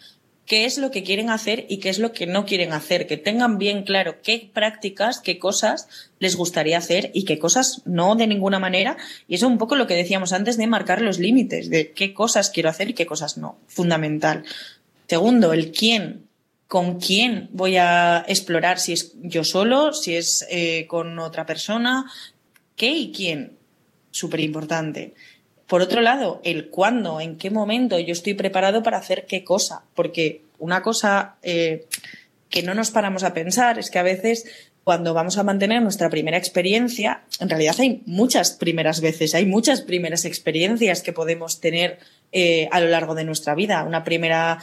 qué 0.46 0.66
es 0.66 0.78
lo 0.78 0.92
que 0.92 1.04
quieren 1.04 1.30
hacer 1.30 1.66
y 1.70 1.78
qué 1.78 1.90
es 1.90 2.00
lo 2.00 2.12
que 2.12 2.28
no 2.28 2.46
quieren 2.46 2.74
hacer, 2.74 3.08
que 3.08 3.16
tengan 3.18 3.58
bien 3.58 3.84
claro 3.84 4.22
qué 4.22 4.50
prácticas, 4.54 5.20
qué 5.20 5.40
cosas 5.40 5.88
les 6.20 6.36
gustaría 6.36 6.78
hacer 6.78 7.12
y 7.14 7.24
qué 7.24 7.40
cosas 7.40 7.82
no 7.86 8.16
de 8.16 8.28
ninguna 8.28 8.60
manera. 8.60 8.98
Y 9.28 9.36
eso 9.36 9.46
es 9.46 9.52
un 9.52 9.58
poco 9.58 9.76
lo 9.76 9.88
que 9.88 9.96
decíamos 9.96 10.34
antes 10.34 10.58
de 10.58 10.68
marcar 10.68 11.02
los 11.02 11.20
límites, 11.20 11.70
de 11.70 11.92
qué 11.92 12.14
cosas 12.14 12.50
quiero 12.50 12.70
hacer 12.70 12.90
y 12.90 12.94
qué 12.94 13.06
cosas 13.06 13.38
no. 13.38 13.58
Fundamental 13.68 14.44
Segundo, 15.12 15.52
el 15.52 15.74
quién. 15.74 16.30
¿Con 16.70 17.02
quién 17.02 17.50
voy 17.52 17.76
a 17.76 18.24
explorar? 18.30 18.80
Si 18.80 18.94
es 18.94 19.12
yo 19.22 19.44
solo, 19.44 19.92
si 19.92 20.16
es 20.16 20.48
eh, 20.50 20.88
con 20.88 21.20
otra 21.20 21.46
persona. 21.46 22.10
¿Qué 22.78 22.92
y 22.92 23.12
quién? 23.12 23.58
Súper 24.12 24.40
importante. 24.42 25.14
Por 25.68 25.82
otro 25.82 26.02
lado, 26.02 26.42
el 26.44 26.70
cuándo, 26.70 27.22
en 27.22 27.38
qué 27.38 27.50
momento 27.50 27.98
yo 27.98 28.12
estoy 28.12 28.34
preparado 28.34 28.84
para 28.84 28.98
hacer 28.98 29.26
qué 29.26 29.44
cosa. 29.44 29.84
Porque 29.96 30.42
una 30.60 30.82
cosa 30.82 31.36
eh, 31.44 31.88
que 32.50 32.62
no 32.62 32.74
nos 32.74 32.92
paramos 32.92 33.24
a 33.24 33.34
pensar 33.34 33.80
es 33.80 33.90
que 33.90 34.00
a 34.00 34.04
veces 34.04 34.46
cuando 34.84 35.14
vamos 35.14 35.38
a 35.38 35.44
mantener 35.44 35.82
nuestra 35.82 36.10
primera 36.10 36.38
experiencia, 36.38 37.24
en 37.40 37.50
realidad 37.50 37.76
hay 37.80 38.02
muchas 38.06 38.52
primeras 38.52 39.00
veces, 39.00 39.36
hay 39.36 39.46
muchas 39.46 39.82
primeras 39.82 40.26
experiencias 40.26 41.02
que 41.02 41.14
podemos 41.14 41.62
tener 41.62 42.00
eh, 42.32 42.68
a 42.72 42.80
lo 42.82 42.88
largo 42.88 43.16
de 43.16 43.24
nuestra 43.24 43.56
vida. 43.56 43.84
Una 43.84 44.04
primera 44.04 44.60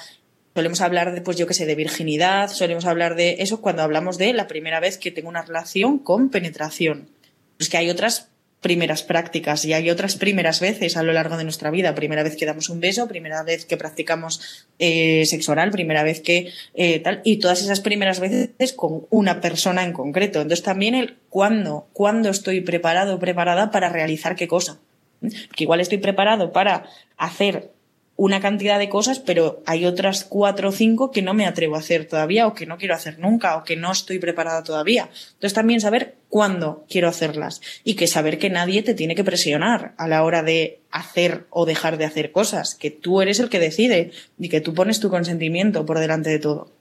Solemos 0.59 0.81
hablar 0.81 1.15
de, 1.15 1.21
pues 1.21 1.37
yo 1.37 1.47
qué 1.47 1.55
sé, 1.55 1.67
de 1.67 1.77
virginidad, 1.77 2.51
solemos 2.51 2.85
hablar 2.85 3.15
de 3.15 3.37
eso 3.39 3.61
cuando 3.61 3.83
hablamos 3.83 4.19
de 4.19 4.33
la 4.33 4.49
primera 4.49 4.81
vez 4.81 4.99
que 4.99 5.13
tengo 5.13 5.29
una 5.29 5.43
relación 5.43 6.01
con 6.01 6.31
penetración. 6.31 7.11
Es 7.61 7.69
que 7.69 7.77
hay 7.77 7.91
otras 7.91 8.29
primeras 8.61 9.03
prácticas 9.03 9.65
y 9.65 9.73
hay 9.73 9.91
otras 9.91 10.17
primeras 10.17 10.61
veces 10.61 10.97
a 10.97 11.03
lo 11.03 11.13
largo 11.13 11.37
de 11.37 11.45
nuestra 11.45 11.71
vida. 11.71 11.95
Primera 11.95 12.23
vez 12.23 12.37
que 12.37 12.47
damos 12.47 12.69
un 12.69 12.81
beso, 12.81 13.07
primera 13.07 13.43
vez 13.43 13.65
que 13.65 13.77
practicamos 13.77 14.67
eh, 14.79 15.25
sexo 15.27 15.53
oral, 15.53 15.71
primera 15.71 16.03
vez 16.03 16.21
que 16.21 16.53
eh, 16.75 16.99
tal, 17.01 17.21
y 17.25 17.39
todas 17.39 17.63
esas 17.63 17.81
primeras 17.81 18.21
veces 18.21 18.73
con 18.73 19.07
una 19.11 19.41
persona 19.41 19.85
en 19.85 19.93
concreto. 19.93 20.41
Entonces 20.41 20.65
también 20.65 20.95
el 20.95 21.17
cuándo, 21.31 21.87
cuándo 21.93 22.31
estoy 22.31 22.61
preparado 22.61 23.15
o 23.15 23.19
preparada 23.19 23.71
para 23.71 23.89
realizar 23.89 24.35
qué 24.35 24.49
cosa. 24.49 24.79
Que 25.21 25.65
igual 25.65 25.81
estoy 25.81 25.99
preparado 25.99 26.53
para 26.53 26.85
hacer 27.17 27.71
una 28.19 28.41
cantidad 28.41 28.81
de 28.81 28.89
cosas, 28.89 29.21
pero 29.21 29.63
hay 29.65 29.87
otras 29.87 30.25
cuatro 30.25 30.71
o 30.71 30.73
cinco 30.73 31.13
que 31.13 31.23
no 31.23 31.35
me 31.35 31.47
atrevo 31.47 31.77
a 31.77 31.79
hacer 31.79 32.05
todavía 32.05 32.49
o 32.49 32.53
que 32.53 32.67
no 32.67 32.77
quiero 32.77 32.97
hacer 32.97 33.21
nunca 33.21 33.57
o 33.57 33.63
que 33.63 33.77
no 33.77 33.93
estoy 33.93 34.19
preparada 34.19 34.65
todavía. 34.65 35.09
Entonces 35.35 35.55
también 35.55 35.81
saber 35.81 36.17
cuándo 36.29 36.85
quiero 36.89 37.07
hacerlas 37.07 37.61
y 37.85 37.95
que 37.95 38.09
saber 38.09 38.39
que 38.41 38.51
nadie 38.51 38.83
te 38.83 38.95
tiene 38.95 39.15
que 39.15 39.23
presionar 39.23 39.95
a 39.99 40.09
la 40.09 40.25
hora 40.25 40.43
de 40.43 40.81
hacer 40.91 41.47
o 41.51 41.65
dejar 41.65 41.97
de 41.97 42.07
hacer 42.07 42.33
cosas, 42.33 42.75
que 42.75 42.91
tú 42.91 43.23
eres 43.23 43.39
el 43.39 43.51
que 43.51 43.61
decide 43.61 44.11
y 44.37 44.49
que 44.49 44.61
tú 44.61 44.75
pones 44.75 44.99
tu 44.99 45.11
consentimiento 45.11 45.87
por 45.87 46.01
delante 46.01 46.29
de 46.29 46.41
todo. 46.41 46.73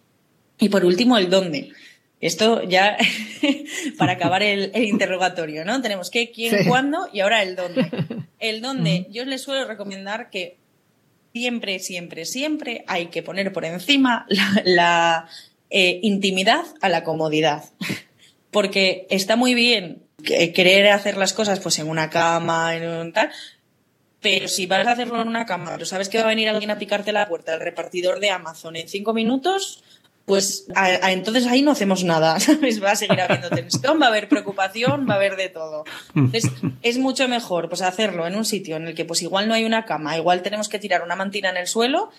Y 0.58 0.70
por 0.70 0.86
último, 0.86 1.20
el 1.20 1.30
dónde. 1.30 1.70
Esto 2.20 2.64
ya 2.64 2.98
para 4.00 4.14
acabar 4.14 4.42
el, 4.42 4.72
interrogatorio, 4.76 5.66
¿no? 5.66 5.84
Tenemos 5.84 6.10
qué, 6.10 6.32
quién, 6.32 6.68
cuándo 6.68 7.08
y 7.14 7.20
ahora 7.20 7.44
el 7.44 7.56
dónde. 7.56 7.92
El 8.40 8.62
dónde, 8.62 9.08
yo 9.10 9.26
les 9.26 9.42
suelo 9.42 9.68
recomendar 9.68 10.30
que 10.30 10.58
siempre, 11.34 11.80
siempre, 11.80 12.26
siempre 12.26 12.84
hay 12.88 13.08
que 13.08 13.24
poner 13.24 13.54
por 13.54 13.66
encima 13.66 14.26
la, 14.64 15.28
eh, 15.70 16.00
intimidad 16.02 16.64
a 16.82 16.90
la 16.90 17.04
comodidad. 17.04 17.66
Porque 18.52 19.06
está 19.10 19.36
muy 19.36 19.54
bien 19.54 20.04
querer 20.24 20.88
hacer 20.88 21.16
las 21.16 21.34
cosas 21.34 21.60
pues 21.60 21.78
en 21.80 21.90
una 21.90 22.10
cama, 22.10 22.76
en 22.76 22.88
un 22.90 23.14
tal, 23.14 23.30
pero 24.22 24.48
si 24.48 24.66
vas 24.66 24.88
a 24.88 24.92
hacerlo 24.92 25.22
en 25.22 25.28
una 25.28 25.46
cama, 25.46 25.72
pero 25.74 25.86
sabes 25.86 26.10
que 26.10 26.18
va 26.18 26.26
a 26.26 26.28
venir 26.28 26.50
alguien 26.50 26.72
a 26.72 26.80
picarte 26.80 27.12
la 27.12 27.28
puerta, 27.28 27.54
el 27.54 27.60
repartidor 27.60 28.20
de 28.20 28.32
Amazon 28.32 28.76
en 28.76 28.90
cinco 28.90 29.14
minutos, 29.14 29.84
pues 30.28 30.66
entonces 31.04 31.48
ahí 31.48 31.62
no 31.62 31.72
hacemos 31.72 32.04
nada. 32.04 32.34
Va 32.84 32.92
a 32.92 32.96
seguir 32.98 33.22
habiendo 33.22 33.50
tensión, 33.50 33.98
va 34.02 34.08
a 34.08 34.10
haber 34.10 34.28
preocupación, 34.28 35.08
va 35.10 35.14
a 35.14 35.16
haber 35.16 35.38
de 35.38 35.48
todo. 35.48 35.86
Entonces, 36.14 36.52
es 36.82 36.98
mucho 36.98 37.30
mejor 37.30 37.70
pues 37.70 37.82
hacerlo 37.82 38.28
en 38.28 38.36
un 38.36 38.44
sitio 38.44 38.76
en 38.76 38.90
el 38.90 38.94
que 38.94 39.06
pues 39.06 39.22
igual 39.22 39.48
no 39.48 39.54
hay 39.54 39.64
una 39.64 39.86
cama, 39.86 40.18
igual 40.18 40.42
tenemos 40.42 40.68
que 40.68 40.80
tirar 40.80 41.02
una 41.02 41.16
mantina 41.16 41.50
en 41.50 41.56
el 41.56 41.66
suelo, 41.66 42.10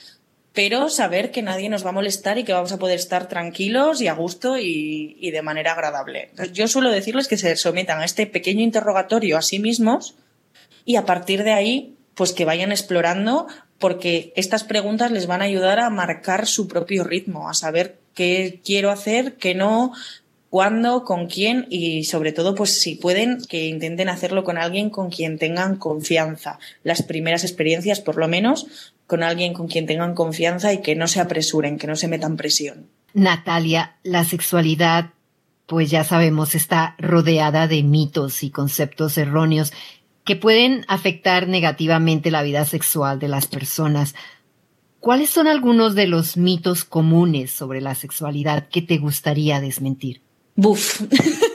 pero 0.54 0.88
saber 0.88 1.30
que 1.30 1.42
nadie 1.42 1.68
nos 1.68 1.84
va 1.84 1.90
a 1.90 1.92
molestar 1.92 2.38
y 2.38 2.44
que 2.44 2.54
vamos 2.54 2.72
a 2.72 2.78
poder 2.78 2.98
estar 2.98 3.28
tranquilos 3.28 4.00
y 4.00 4.08
a 4.08 4.14
gusto 4.14 4.56
y, 4.56 5.18
y 5.20 5.30
de 5.30 5.42
manera 5.42 5.72
agradable. 5.72 6.30
yo 6.54 6.66
suelo 6.66 6.90
decirles 6.90 7.28
que 7.28 7.36
se 7.36 7.56
sometan 7.56 8.00
a 8.00 8.06
este 8.06 8.26
pequeño 8.26 8.62
interrogatorio 8.62 9.36
a 9.36 9.42
sí 9.42 9.58
mismos 9.58 10.16
y 10.86 10.96
a 10.96 11.04
partir 11.04 11.44
de 11.44 11.52
ahí 11.52 11.97
pues 12.18 12.32
que 12.32 12.44
vayan 12.44 12.72
explorando 12.72 13.46
porque 13.78 14.32
estas 14.34 14.64
preguntas 14.64 15.12
les 15.12 15.28
van 15.28 15.40
a 15.40 15.44
ayudar 15.44 15.78
a 15.78 15.88
marcar 15.88 16.48
su 16.48 16.66
propio 16.66 17.04
ritmo, 17.04 17.48
a 17.48 17.54
saber 17.54 18.00
qué 18.12 18.60
quiero 18.64 18.90
hacer, 18.90 19.36
qué 19.36 19.54
no, 19.54 19.92
cuándo, 20.50 21.04
con 21.04 21.28
quién 21.28 21.68
y 21.70 22.02
sobre 22.04 22.32
todo, 22.32 22.56
pues 22.56 22.82
si 22.82 22.96
pueden, 22.96 23.38
que 23.48 23.66
intenten 23.66 24.08
hacerlo 24.08 24.42
con 24.42 24.58
alguien 24.58 24.90
con 24.90 25.10
quien 25.10 25.38
tengan 25.38 25.76
confianza. 25.76 26.58
Las 26.82 27.04
primeras 27.04 27.44
experiencias, 27.44 28.00
por 28.00 28.16
lo 28.16 28.26
menos, 28.26 28.66
con 29.06 29.22
alguien 29.22 29.54
con 29.54 29.68
quien 29.68 29.86
tengan 29.86 30.16
confianza 30.16 30.72
y 30.72 30.82
que 30.82 30.96
no 30.96 31.06
se 31.06 31.20
apresuren, 31.20 31.78
que 31.78 31.86
no 31.86 31.94
se 31.94 32.08
metan 32.08 32.36
presión. 32.36 32.88
Natalia, 33.14 33.94
la 34.02 34.24
sexualidad, 34.24 35.10
pues 35.66 35.88
ya 35.88 36.02
sabemos, 36.02 36.56
está 36.56 36.96
rodeada 36.98 37.68
de 37.68 37.84
mitos 37.84 38.42
y 38.42 38.50
conceptos 38.50 39.18
erróneos 39.18 39.72
que 40.28 40.36
pueden 40.36 40.84
afectar 40.88 41.48
negativamente 41.48 42.30
la 42.30 42.42
vida 42.42 42.66
sexual 42.66 43.18
de 43.18 43.28
las 43.28 43.46
personas. 43.46 44.14
¿Cuáles 45.00 45.30
son 45.30 45.46
algunos 45.46 45.94
de 45.94 46.06
los 46.06 46.36
mitos 46.36 46.84
comunes 46.84 47.50
sobre 47.50 47.80
la 47.80 47.94
sexualidad 47.94 48.68
que 48.68 48.82
te 48.82 48.98
gustaría 48.98 49.58
desmentir? 49.62 50.20
Buf. 50.54 51.00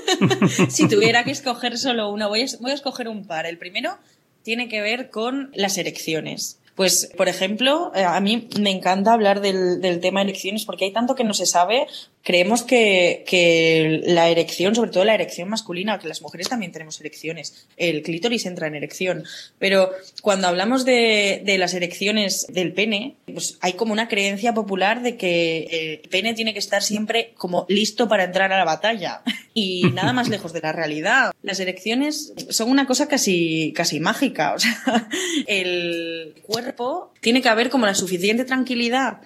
si 0.69 0.87
tuviera 0.87 1.23
que 1.23 1.29
escoger 1.29 1.77
solo 1.77 2.09
uno, 2.09 2.29
voy 2.29 2.41
a, 2.41 2.73
escoger 2.73 3.09
un 3.09 3.27
par. 3.27 3.45
El 3.45 3.59
primero 3.59 3.99
tiene 4.41 4.67
que 4.69 4.81
ver 4.81 5.11
con 5.11 5.51
las 5.53 5.77
erecciones. 5.77 6.59
Pues, 6.73 7.11
por 7.15 7.29
ejemplo, 7.29 7.91
eh, 7.93 8.03
a 8.03 8.19
mí 8.21 8.49
me 8.59 8.71
encanta 8.71 9.13
hablar 9.13 9.39
del, 9.39 9.81
del, 9.81 9.99
tema 9.99 10.23
erecciones 10.23 10.65
porque 10.65 10.85
hay 10.85 10.93
tanto 10.93 11.13
que 11.13 11.23
no 11.23 11.35
se 11.35 11.45
sabe. 11.45 11.85
Creemos 12.23 12.63
que, 12.63 13.23
que, 13.27 14.01
la 14.05 14.29
erección, 14.29 14.75
sobre 14.75 14.91
todo 14.91 15.03
la 15.03 15.13
erección 15.13 15.49
masculina, 15.49 15.99
que 15.99 16.07
las 16.07 16.21
mujeres 16.21 16.47
también 16.49 16.71
tenemos 16.71 16.99
erecciones, 17.01 17.67
el 17.77 18.01
clítoris 18.01 18.45
entra 18.45 18.67
en 18.67 18.75
erección, 18.75 19.23
pero 19.59 19.91
cuando 20.21 20.47
hablamos 20.47 20.85
de, 20.85 21.41
de 21.43 21.57
las 21.57 21.73
erecciones 21.73 22.47
del 22.47 22.73
pene, 22.73 23.15
pues 23.31 23.57
hay 23.61 23.73
como 23.73 23.93
una 23.93 24.07
creencia 24.07 24.53
popular 24.53 25.01
de 25.01 25.17
que 25.17 25.99
el 26.03 26.09
pene 26.09 26.33
tiene 26.33 26.53
que 26.53 26.59
estar 26.59 26.81
siempre 26.81 27.33
como 27.37 27.65
listo 27.67 28.07
para 28.07 28.23
entrar 28.23 28.53
a 28.53 28.57
la 28.57 28.65
batalla 28.65 29.21
y 29.53 29.83
nada 29.93 30.13
más 30.13 30.29
lejos 30.29 30.53
de 30.53 30.61
la 30.61 30.71
realidad. 30.71 31.33
Las 31.41 31.59
erecciones 31.59 32.33
son 32.49 32.69
una 32.69 32.87
cosa 32.87 33.07
casi, 33.07 33.73
casi 33.75 33.99
mágica, 33.99 34.53
o 34.53 34.59
sea, 34.59 35.09
el 35.47 36.35
cuerpo 36.43 37.11
tiene 37.19 37.41
que 37.41 37.49
haber 37.49 37.69
como 37.69 37.85
la 37.85 37.95
suficiente 37.95 38.45
tranquilidad, 38.45 39.21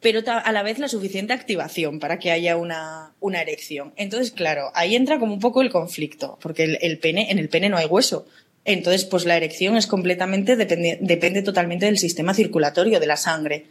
pero 0.00 0.20
a 0.26 0.52
la 0.52 0.62
vez 0.62 0.78
la 0.78 0.88
suficiente 0.88 1.34
activación 1.34 2.00
para 2.00 2.18
que 2.18 2.30
haya 2.30 2.56
una, 2.56 3.12
una 3.20 3.42
erección. 3.42 3.92
Entonces, 3.96 4.30
claro, 4.32 4.70
ahí 4.74 4.96
entra 4.96 5.18
como 5.18 5.34
un 5.34 5.40
poco 5.40 5.60
el 5.60 5.70
conflicto, 5.70 6.38
porque 6.40 6.78
el, 6.80 6.98
pene, 6.98 7.30
en 7.30 7.38
el 7.38 7.50
pene 7.50 7.68
no 7.68 7.76
hay 7.76 7.86
hueso. 7.86 8.26
Entonces, 8.64 9.04
pues 9.04 9.26
la 9.26 9.36
erección 9.36 9.76
es 9.76 9.86
completamente, 9.86 10.56
depende, 10.56 10.98
depende 11.02 11.42
totalmente 11.42 11.86
del 11.86 11.98
sistema 11.98 12.32
circulatorio, 12.32 12.98
de 12.98 13.06
la 13.06 13.16
sangre. 13.16 13.66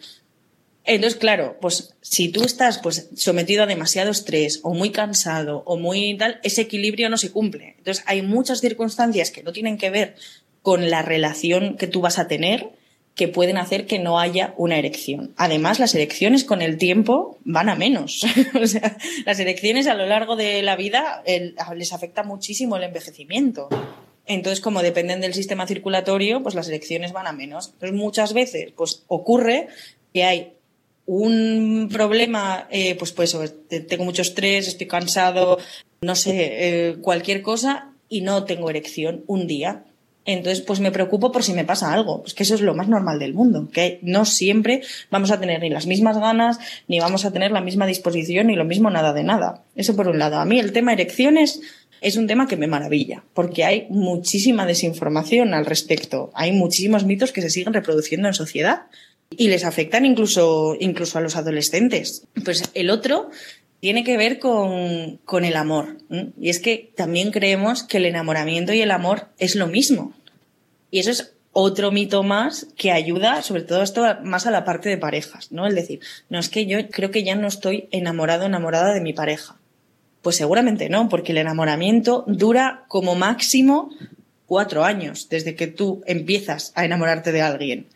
Entonces, 0.84 1.20
claro, 1.20 1.58
pues 1.62 1.96
si 2.02 2.30
tú 2.30 2.44
estás 2.44 2.80
pues 2.80 3.10
sometido 3.16 3.64
a 3.64 3.68
demasiado 3.68 4.12
estrés 4.12 4.60
o 4.64 4.74
muy 4.74 4.92
cansado 4.92 5.64
o 5.66 5.78
muy 5.78 6.16
tal, 6.18 6.40
ese 6.44 6.62
equilibrio 6.62 7.10
no 7.10 7.18
se 7.18 7.32
cumple. 7.32 7.76
Entonces, 7.78 8.04
hay 8.08 8.22
muchas 8.22 8.62
circunstancias 8.62 9.32
que 9.32 9.44
no 9.44 9.52
tienen 9.52 9.78
que 9.78 9.90
ver 9.90 10.16
con 10.62 10.90
la 10.90 11.02
relación 11.02 11.78
que 11.78 11.88
tú 11.88 12.02
vas 12.02 12.20
a 12.20 12.28
tener, 12.28 12.70
que 13.20 13.28
pueden 13.28 13.58
hacer 13.58 13.86
que 13.86 14.00
no 14.00 14.18
haya 14.18 14.54
una 14.56 14.78
erección. 14.78 15.34
Además, 15.36 15.78
las 15.78 15.94
erecciones 15.94 16.46
con 16.46 16.62
el 16.62 16.78
tiempo 16.78 17.38
van 17.44 17.68
a 17.68 17.76
menos. 17.76 18.26
o 18.62 18.66
sea, 18.66 18.96
las 19.26 19.38
erecciones 19.42 19.88
a 19.88 19.94
lo 19.94 20.06
largo 20.06 20.38
de 20.38 20.62
la 20.62 20.78
vida 20.78 21.22
les 21.76 21.92
afecta 21.92 22.24
muchísimo 22.24 22.78
el 22.78 22.84
envejecimiento. 22.84 23.68
Entonces, 24.26 24.62
como 24.62 24.82
dependen 24.82 25.20
del 25.20 25.34
sistema 25.34 25.68
circulatorio, 25.68 26.42
pues 26.42 26.56
las 26.56 26.70
erecciones 26.70 27.12
van 27.12 27.28
a 27.28 27.34
menos. 27.34 27.72
Entonces, 27.74 27.92
muchas 27.92 28.32
veces, 28.32 28.72
pues 28.72 29.04
ocurre 29.08 29.68
que 30.14 30.24
hay 30.24 30.54
un 31.06 31.90
problema, 31.92 32.70
eh, 32.72 32.96
pues 32.96 33.12
pues 33.12 33.38
tengo 33.90 34.06
mucho 34.06 34.22
estrés, 34.22 34.70
estoy 34.70 34.88
cansado, 34.88 35.58
no 36.00 36.16
sé, 36.16 36.38
eh, 36.38 36.96
cualquier 37.02 37.42
cosa 37.42 37.92
y 38.08 38.22
no 38.22 38.46
tengo 38.46 38.70
erección 38.70 39.26
un 39.28 39.46
día. 39.46 39.84
Entonces, 40.26 40.62
pues 40.62 40.80
me 40.80 40.92
preocupo 40.92 41.32
por 41.32 41.44
si 41.44 41.54
me 41.54 41.66
pasa 41.66 41.94
algo. 41.94 42.22
Pues 42.22 42.34
que 42.34 42.44
eso 42.44 42.56
es 42.56 42.62
lo 42.62 42.76
más 42.76 42.88
normal 42.88 43.20
del 43.20 43.34
mundo, 43.34 43.70
que 43.72 44.00
no 44.02 44.26
siempre 44.26 44.82
vamos 45.10 45.32
a 45.32 45.40
tener 45.40 45.62
ni 45.62 45.70
las 45.70 45.88
mismas 45.88 46.18
ganas, 46.18 46.60
ni 46.88 47.00
vamos 47.00 47.26
a 47.26 47.32
tener 47.32 47.52
la 47.52 47.62
misma 47.62 47.88
disposición, 47.88 48.48
ni 48.48 48.56
lo 48.56 48.66
mismo 48.66 48.90
nada 48.90 49.14
de 49.14 49.24
nada. 49.24 49.64
Eso 49.76 49.96
por 49.96 50.08
un 50.08 50.20
lado. 50.20 50.38
A 50.38 50.46
mí 50.46 50.60
el 50.60 50.72
tema 50.72 50.94
erecciones 50.94 51.62
es 52.02 52.16
un 52.16 52.28
tema 52.28 52.48
que 52.48 52.58
me 52.58 52.68
maravilla, 52.68 53.24
porque 53.34 53.66
hay 53.66 53.88
muchísima 53.90 54.66
desinformación 54.66 55.54
al 55.54 55.66
respecto. 55.66 56.32
Hay 56.34 56.52
muchísimos 56.52 57.06
mitos 57.06 57.32
que 57.32 57.42
se 57.42 57.50
siguen 57.50 57.74
reproduciendo 57.74 58.28
en 58.28 58.34
sociedad 58.34 58.84
y 59.36 59.48
les 59.48 59.64
afectan 59.64 60.06
incluso, 60.06 60.76
incluso 60.80 61.18
a 61.18 61.22
los 61.22 61.36
adolescentes. 61.36 62.24
Pues 62.44 62.64
el 62.74 62.90
otro 62.90 63.30
tiene 63.80 64.04
que 64.04 64.18
ver 64.18 64.40
con, 64.40 65.18
con 65.26 65.46
el 65.46 65.56
amor. 65.56 65.98
Y 66.40 66.50
es 66.50 66.60
que 66.60 66.92
también 66.96 67.32
creemos 67.32 67.84
que 67.84 67.98
el 67.98 68.06
enamoramiento 68.06 68.74
y 68.74 68.82
el 68.82 68.92
amor 68.92 69.28
es 69.38 69.56
lo 69.56 69.68
mismo. 69.68 70.14
Y 70.92 71.00
eso 71.00 71.12
es 71.12 71.34
otro 71.52 71.92
mito 71.92 72.24
más 72.24 72.68
que 72.78 72.92
ayuda, 72.92 73.42
sobre 73.42 73.64
todo 73.64 73.82
esto 73.82 74.06
más 74.24 74.46
a 74.46 74.52
la 74.52 74.66
parte 74.66 74.90
de 74.90 74.98
parejas, 74.98 75.52
¿no? 75.52 75.68
Es 75.68 75.76
decir, 75.76 76.00
no 76.30 76.40
es 76.40 76.50
que 76.50 76.66
yo 76.66 76.90
creo 76.90 77.12
que 77.12 77.24
ya 77.24 77.36
no 77.36 77.48
estoy 77.48 77.88
enamorado, 77.92 78.46
enamorada 78.46 78.94
de 78.94 79.02
mi 79.02 79.14
pareja. 79.14 79.58
Pues 80.22 80.36
seguramente 80.36 80.90
no, 80.90 81.10
porque 81.10 81.32
el 81.32 81.38
enamoramiento 81.38 82.24
dura 82.28 82.84
como 82.88 83.16
máximo 83.16 83.90
cuatro 84.46 84.84
años 84.84 85.30
desde 85.30 85.56
que 85.56 85.68
tú 85.68 86.04
empiezas 86.06 86.72
a 86.76 86.86
enamorarte 86.86 87.32
de 87.32 87.42
alguien. 87.42 87.88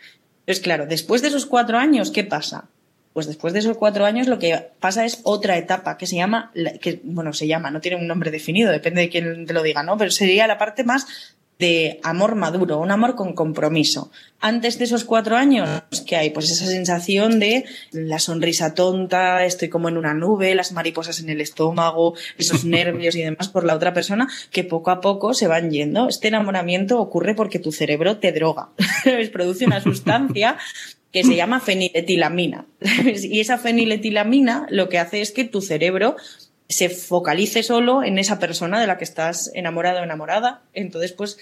Entonces, 0.42 0.64
claro, 0.64 0.86
después 0.86 1.22
de 1.22 1.30
esos 1.30 1.46
cuatro 1.46 1.78
años, 1.78 2.12
¿qué 2.12 2.24
pasa? 2.24 2.70
Pues 3.14 3.28
después 3.28 3.54
de 3.54 3.60
esos 3.60 3.78
cuatro 3.78 4.06
años 4.06 4.28
lo 4.28 4.40
que 4.40 4.70
pasa 4.80 5.06
es 5.06 5.22
otra 5.24 5.58
etapa 5.58 5.98
que 5.98 6.08
se 6.08 6.16
llama, 6.16 6.52
que, 6.82 7.00
bueno, 7.04 7.32
se 7.32 7.48
llama, 7.48 7.70
no 7.70 7.80
tiene 7.80 7.98
un 7.98 8.08
nombre 8.08 8.32
definido, 8.32 8.72
depende 8.72 9.02
de 9.02 9.10
quién 9.10 9.46
te 9.46 9.54
lo 9.54 9.62
diga, 9.62 9.84
¿no? 9.84 9.98
Pero 9.98 10.10
sería 10.10 10.48
la 10.48 10.58
parte 10.58 10.84
más 10.84 11.36
de 11.60 12.00
amor 12.04 12.36
maduro, 12.36 12.80
un 12.80 12.92
amor 12.92 13.16
con 13.16 13.34
compromiso. 13.34 14.12
Antes 14.40 14.80
de 14.80 14.86
esos 14.86 15.06
cuatro 15.06 15.38
años, 15.38 15.70
¿qué 16.06 16.16
hay? 16.16 16.32
Pues 16.32 16.52
esa 16.52 16.66
sensación 16.66 17.40
de 17.40 17.66
la 17.92 18.20
sonrisa 18.20 18.74
tonta, 18.74 19.46
estoy 19.46 19.70
como 19.70 19.88
en 19.88 19.98
una 19.98 20.14
nube, 20.14 20.56
las 20.56 20.72
mariposas 20.72 21.20
en 21.20 21.30
el 21.30 21.40
estómago, 21.40 22.16
esos 22.38 22.66
nervios 22.66 23.16
y 23.16 23.22
demás 23.22 23.48
por 23.50 23.64
la 23.64 23.76
otra 23.76 23.94
persona, 23.94 24.28
que 24.52 24.64
poco 24.64 24.92
a 24.92 25.00
poco 25.00 25.34
se 25.34 25.48
van 25.48 25.72
yendo. 25.72 26.10
Este 26.10 26.28
enamoramiento 26.28 27.00
ocurre 27.00 27.36
porque 27.36 27.60
tu 27.60 27.72
cerebro 27.72 28.18
te 28.18 28.32
droga, 28.32 28.70
produce 29.32 29.66
una 29.66 29.82
sustancia 29.82 30.58
que 31.14 31.24
se 31.24 31.36
llama 31.36 31.60
feniletilamina. 31.60 32.66
y 33.06 33.40
esa 33.40 33.58
feniletilamina 33.58 34.66
lo 34.70 34.90
que 34.90 34.98
hace 34.98 35.22
es 35.22 35.32
que 35.32 35.46
tu 35.46 35.62
cerebro 35.62 36.18
se 36.68 36.90
focalice 36.90 37.62
solo 37.62 38.04
en 38.04 38.18
esa 38.18 38.40
persona 38.40 38.82
de 38.82 38.88
la 38.88 38.98
que 38.98 39.04
estás 39.04 39.52
enamorado 39.54 40.00
o 40.00 40.04
enamorada. 40.04 40.64
Entonces, 40.74 41.14
pues 41.14 41.38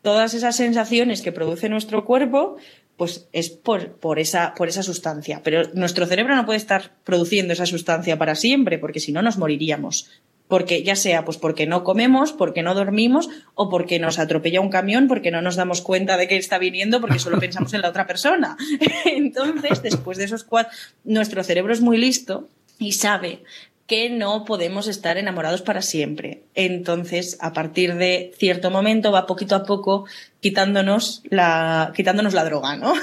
todas 0.00 0.32
esas 0.32 0.56
sensaciones 0.56 1.20
que 1.20 1.32
produce 1.32 1.68
nuestro 1.68 2.06
cuerpo, 2.06 2.56
pues 2.96 3.28
es 3.32 3.50
por, 3.50 3.92
por, 3.92 4.18
esa, 4.18 4.54
por 4.54 4.68
esa 4.68 4.82
sustancia. 4.82 5.42
Pero 5.44 5.68
nuestro 5.74 6.06
cerebro 6.06 6.34
no 6.34 6.46
puede 6.46 6.56
estar 6.56 6.92
produciendo 7.04 7.52
esa 7.52 7.66
sustancia 7.66 8.16
para 8.16 8.34
siempre, 8.34 8.78
porque 8.78 9.00
si 9.00 9.12
no 9.12 9.20
nos 9.20 9.36
moriríamos. 9.36 10.08
Porque 10.50 10.82
ya 10.82 10.96
sea 10.96 11.24
pues 11.24 11.38
porque 11.38 11.66
no 11.66 11.82
comemos, 11.82 12.32
porque 12.32 12.62
no 12.62 12.74
dormimos 12.74 13.30
o 13.54 13.70
porque 13.70 13.98
nos 13.98 14.18
atropella 14.18 14.60
un 14.60 14.68
camión, 14.68 15.08
porque 15.08 15.30
no 15.30 15.40
nos 15.40 15.56
damos 15.56 15.80
cuenta 15.80 16.18
de 16.18 16.28
que 16.28 16.36
está 16.36 16.58
viniendo, 16.58 17.00
porque 17.00 17.18
solo 17.18 17.38
pensamos 17.40 17.72
en 17.72 17.80
la 17.80 17.88
otra 17.88 18.06
persona. 18.06 18.58
Entonces, 19.06 19.82
después 19.82 20.18
de 20.18 20.24
esos 20.24 20.44
cuatro, 20.44 20.70
nuestro 21.04 21.42
cerebro 21.42 21.72
es 21.72 21.80
muy 21.80 21.96
listo 21.96 22.48
y 22.78 22.92
sabe 22.92 23.42
que 23.90 24.08
no 24.08 24.44
podemos 24.44 24.86
estar 24.86 25.18
enamorados 25.18 25.62
para 25.62 25.82
siempre. 25.82 26.44
Entonces, 26.54 27.36
a 27.40 27.52
partir 27.52 27.96
de 27.96 28.32
cierto 28.38 28.70
momento 28.70 29.10
va 29.10 29.26
poquito 29.26 29.56
a 29.56 29.64
poco 29.64 30.06
quitándonos 30.38 31.24
la, 31.28 31.92
quitándonos 31.96 32.32
la 32.32 32.44
droga, 32.44 32.76
¿no? 32.76 32.94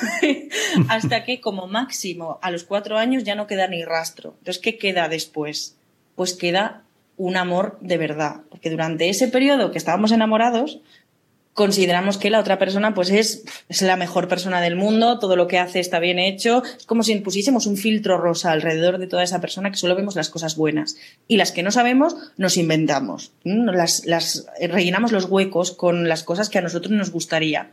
Hasta 0.87 1.25
que 1.25 1.41
como 1.41 1.67
máximo 1.67 2.39
a 2.41 2.51
los 2.51 2.63
cuatro 2.63 2.97
años 2.97 3.25
ya 3.25 3.35
no 3.35 3.47
queda 3.47 3.67
ni 3.67 3.83
rastro. 3.83 4.35
Entonces, 4.37 4.61
¿qué 4.63 4.77
queda 4.77 5.09
después? 5.09 5.75
Pues 6.15 6.33
queda 6.33 6.83
un 7.17 7.35
amor 7.35 7.77
de 7.81 7.97
verdad. 7.97 8.41
Porque 8.49 8.69
durante 8.69 9.09
ese 9.09 9.27
periodo 9.27 9.71
que 9.71 9.77
estábamos 9.77 10.11
enamorados, 10.11 10.79
consideramos 11.57 12.19
que 12.19 12.29
la 12.29 12.39
otra 12.39 12.59
persona 12.59 12.93
pues 12.93 13.09
es, 13.09 13.43
es 13.67 13.81
la 13.81 13.95
mejor 13.95 14.27
persona 14.27 14.61
del 14.61 14.75
mundo, 14.75 15.17
todo 15.17 15.35
lo 15.35 15.47
que 15.47 15.57
hace 15.57 15.79
está 15.79 15.97
bien 15.97 16.19
hecho, 16.19 16.61
es 16.77 16.85
como 16.85 17.01
si 17.01 17.15
pusiésemos 17.15 17.65
un 17.65 17.77
filtro 17.77 18.19
rosa 18.19 18.51
alrededor 18.51 18.99
de 18.99 19.07
toda 19.07 19.23
esa 19.23 19.41
persona 19.41 19.71
que 19.71 19.77
solo 19.77 19.95
vemos 19.95 20.15
las 20.15 20.29
cosas 20.29 20.55
buenas 20.55 20.97
y 21.27 21.37
las 21.37 21.51
que 21.51 21.63
no 21.63 21.71
sabemos 21.71 22.15
nos 22.37 22.57
inventamos, 22.57 23.31
las, 23.43 24.05
las 24.05 24.45
rellenamos 24.61 25.11
los 25.11 25.25
huecos 25.25 25.71
con 25.71 26.07
las 26.07 26.21
cosas 26.21 26.49
que 26.49 26.59
a 26.59 26.61
nosotros 26.61 26.91
nos 26.91 27.09
gustaría. 27.09 27.71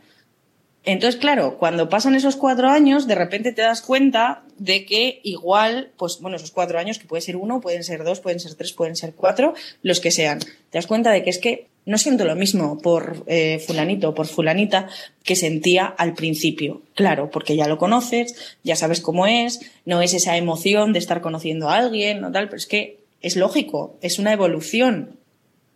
Entonces, 0.85 1.19
claro, 1.19 1.57
cuando 1.57 1.89
pasan 1.89 2.15
esos 2.15 2.35
cuatro 2.35 2.69
años, 2.69 3.07
de 3.07 3.15
repente 3.15 3.51
te 3.51 3.63
das 3.63 3.81
cuenta 3.81 4.43
de 4.57 4.85
que 4.85 5.19
igual, 5.23 5.91
pues 5.97 6.19
bueno, 6.21 6.37
esos 6.37 6.51
cuatro 6.51 6.77
años, 6.77 6.99
que 6.99 7.07
puede 7.07 7.21
ser 7.21 7.35
uno, 7.37 7.59
pueden 7.59 7.83
ser 7.83 8.03
dos, 8.03 8.19
pueden 8.19 8.39
ser 8.39 8.53
tres, 8.53 8.71
pueden 8.71 8.95
ser 8.95 9.13
cuatro, 9.13 9.55
los 9.81 9.99
que 9.99 10.11
sean, 10.11 10.39
te 10.39 10.77
das 10.77 10.85
cuenta 10.85 11.11
de 11.11 11.23
que 11.23 11.31
es 11.31 11.39
que 11.39 11.67
no 11.85 11.97
siento 11.97 12.25
lo 12.25 12.35
mismo 12.35 12.79
por 12.79 13.23
eh, 13.27 13.59
fulanito 13.65 14.09
o 14.09 14.15
por 14.15 14.27
fulanita 14.27 14.87
que 15.23 15.35
sentía 15.35 15.85
al 15.85 16.13
principio. 16.13 16.81
Claro, 16.95 17.29
porque 17.29 17.55
ya 17.55 17.67
lo 17.67 17.77
conoces, 17.77 18.57
ya 18.63 18.75
sabes 18.75 19.01
cómo 19.01 19.27
es, 19.27 19.59
no 19.85 20.01
es 20.01 20.13
esa 20.13 20.37
emoción 20.37 20.93
de 20.93 20.99
estar 20.99 21.21
conociendo 21.21 21.69
a 21.69 21.77
alguien, 21.77 22.21
no 22.21 22.31
tal, 22.31 22.45
pero 22.45 22.57
es 22.57 22.65
que 22.65 22.99
es 23.21 23.35
lógico, 23.35 23.97
es 24.01 24.19
una 24.19 24.33
evolución. 24.33 25.17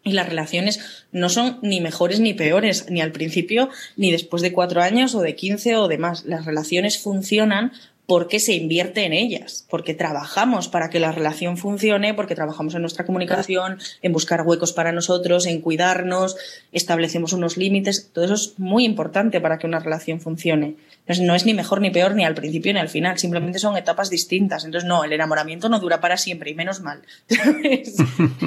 Y 0.03 0.13
las 0.13 0.29
relaciones 0.29 1.05
no 1.11 1.29
son 1.29 1.59
ni 1.61 1.81
mejores 1.81 2.19
ni 2.19 2.33
peores, 2.33 2.89
ni 2.89 3.01
al 3.01 3.11
principio, 3.11 3.69
ni 3.97 4.11
después 4.11 4.41
de 4.41 4.53
cuatro 4.53 4.81
años 4.81 5.13
o 5.13 5.21
de 5.21 5.35
quince 5.35 5.75
o 5.75 5.87
demás. 5.87 6.23
Las 6.25 6.45
relaciones 6.45 6.99
funcionan 6.99 7.73
porque 8.09 8.39
se 8.39 8.53
invierte 8.53 9.05
en 9.05 9.13
ellas, 9.13 9.67
porque 9.69 9.93
trabajamos 9.93 10.67
para 10.67 10.89
que 10.89 10.99
la 10.99 11.11
relación 11.11 11.57
funcione, 11.57 12.15
porque 12.15 12.33
trabajamos 12.33 12.73
en 12.73 12.81
nuestra 12.81 13.05
comunicación, 13.05 13.77
en 14.01 14.13
buscar 14.13 14.41
huecos 14.41 14.73
para 14.73 14.91
nosotros, 14.91 15.45
en 15.45 15.61
cuidarnos, 15.61 16.35
establecemos 16.71 17.33
unos 17.33 17.55
límites, 17.55 18.09
todo 18.11 18.25
eso 18.25 18.33
es 18.33 18.55
muy 18.57 18.83
importante 18.83 19.39
para 19.39 19.59
que 19.59 19.67
una 19.67 19.77
relación 19.77 20.19
funcione. 20.19 20.73
Entonces 21.01 21.23
no 21.23 21.35
es 21.35 21.45
ni 21.45 21.53
mejor 21.53 21.81
ni 21.81 21.91
peor 21.91 22.15
ni 22.15 22.25
al 22.25 22.33
principio 22.33 22.73
ni 22.73 22.79
al 22.79 22.89
final, 22.89 23.19
simplemente 23.19 23.59
son 23.59 23.77
etapas 23.77 24.09
distintas. 24.09 24.65
Entonces 24.65 24.87
no, 24.87 25.03
el 25.03 25.13
enamoramiento 25.13 25.69
no 25.69 25.79
dura 25.79 26.01
para 26.01 26.17
siempre 26.17 26.49
y 26.49 26.55
menos 26.55 26.81
mal. 26.81 27.03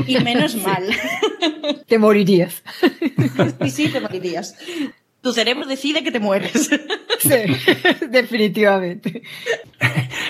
y 0.09 0.18
menos 0.18 0.57
mal. 0.64 0.88
Te 1.87 1.98
morirías. 1.98 2.64
y 3.64 3.70
sí, 3.70 3.88
te 3.90 4.01
morirías 4.01 4.57
tu 5.22 5.32
cerebro 5.32 5.66
decide 5.66 6.02
que 6.02 6.12
te 6.12 6.20
mueres. 6.20 6.70
Sí, 7.22 7.28
definitivamente. 8.11 9.22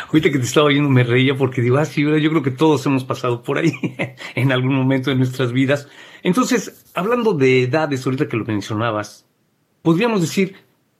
Ahorita 0.08 0.30
que 0.30 0.38
te 0.38 0.44
estaba 0.44 0.66
oyendo 0.66 0.90
me 0.90 1.04
reía 1.04 1.34
porque 1.34 1.62
digo, 1.62 1.78
ah, 1.78 1.86
sí, 1.86 2.02
yo 2.02 2.30
creo 2.30 2.42
que 2.42 2.50
todos 2.50 2.84
hemos 2.84 3.02
pasado 3.02 3.42
por 3.42 3.56
ahí 3.56 3.72
en 4.34 4.52
algún 4.52 4.74
momento 4.74 5.08
de 5.08 5.16
nuestras 5.16 5.52
vidas. 5.52 5.88
Entonces, 6.22 6.84
hablando 6.92 7.32
de 7.32 7.62
edades, 7.62 8.04
ahorita 8.04 8.28
que 8.28 8.36
lo 8.36 8.44
mencionabas, 8.44 9.24
podríamos 9.80 10.20
decir, 10.20 10.56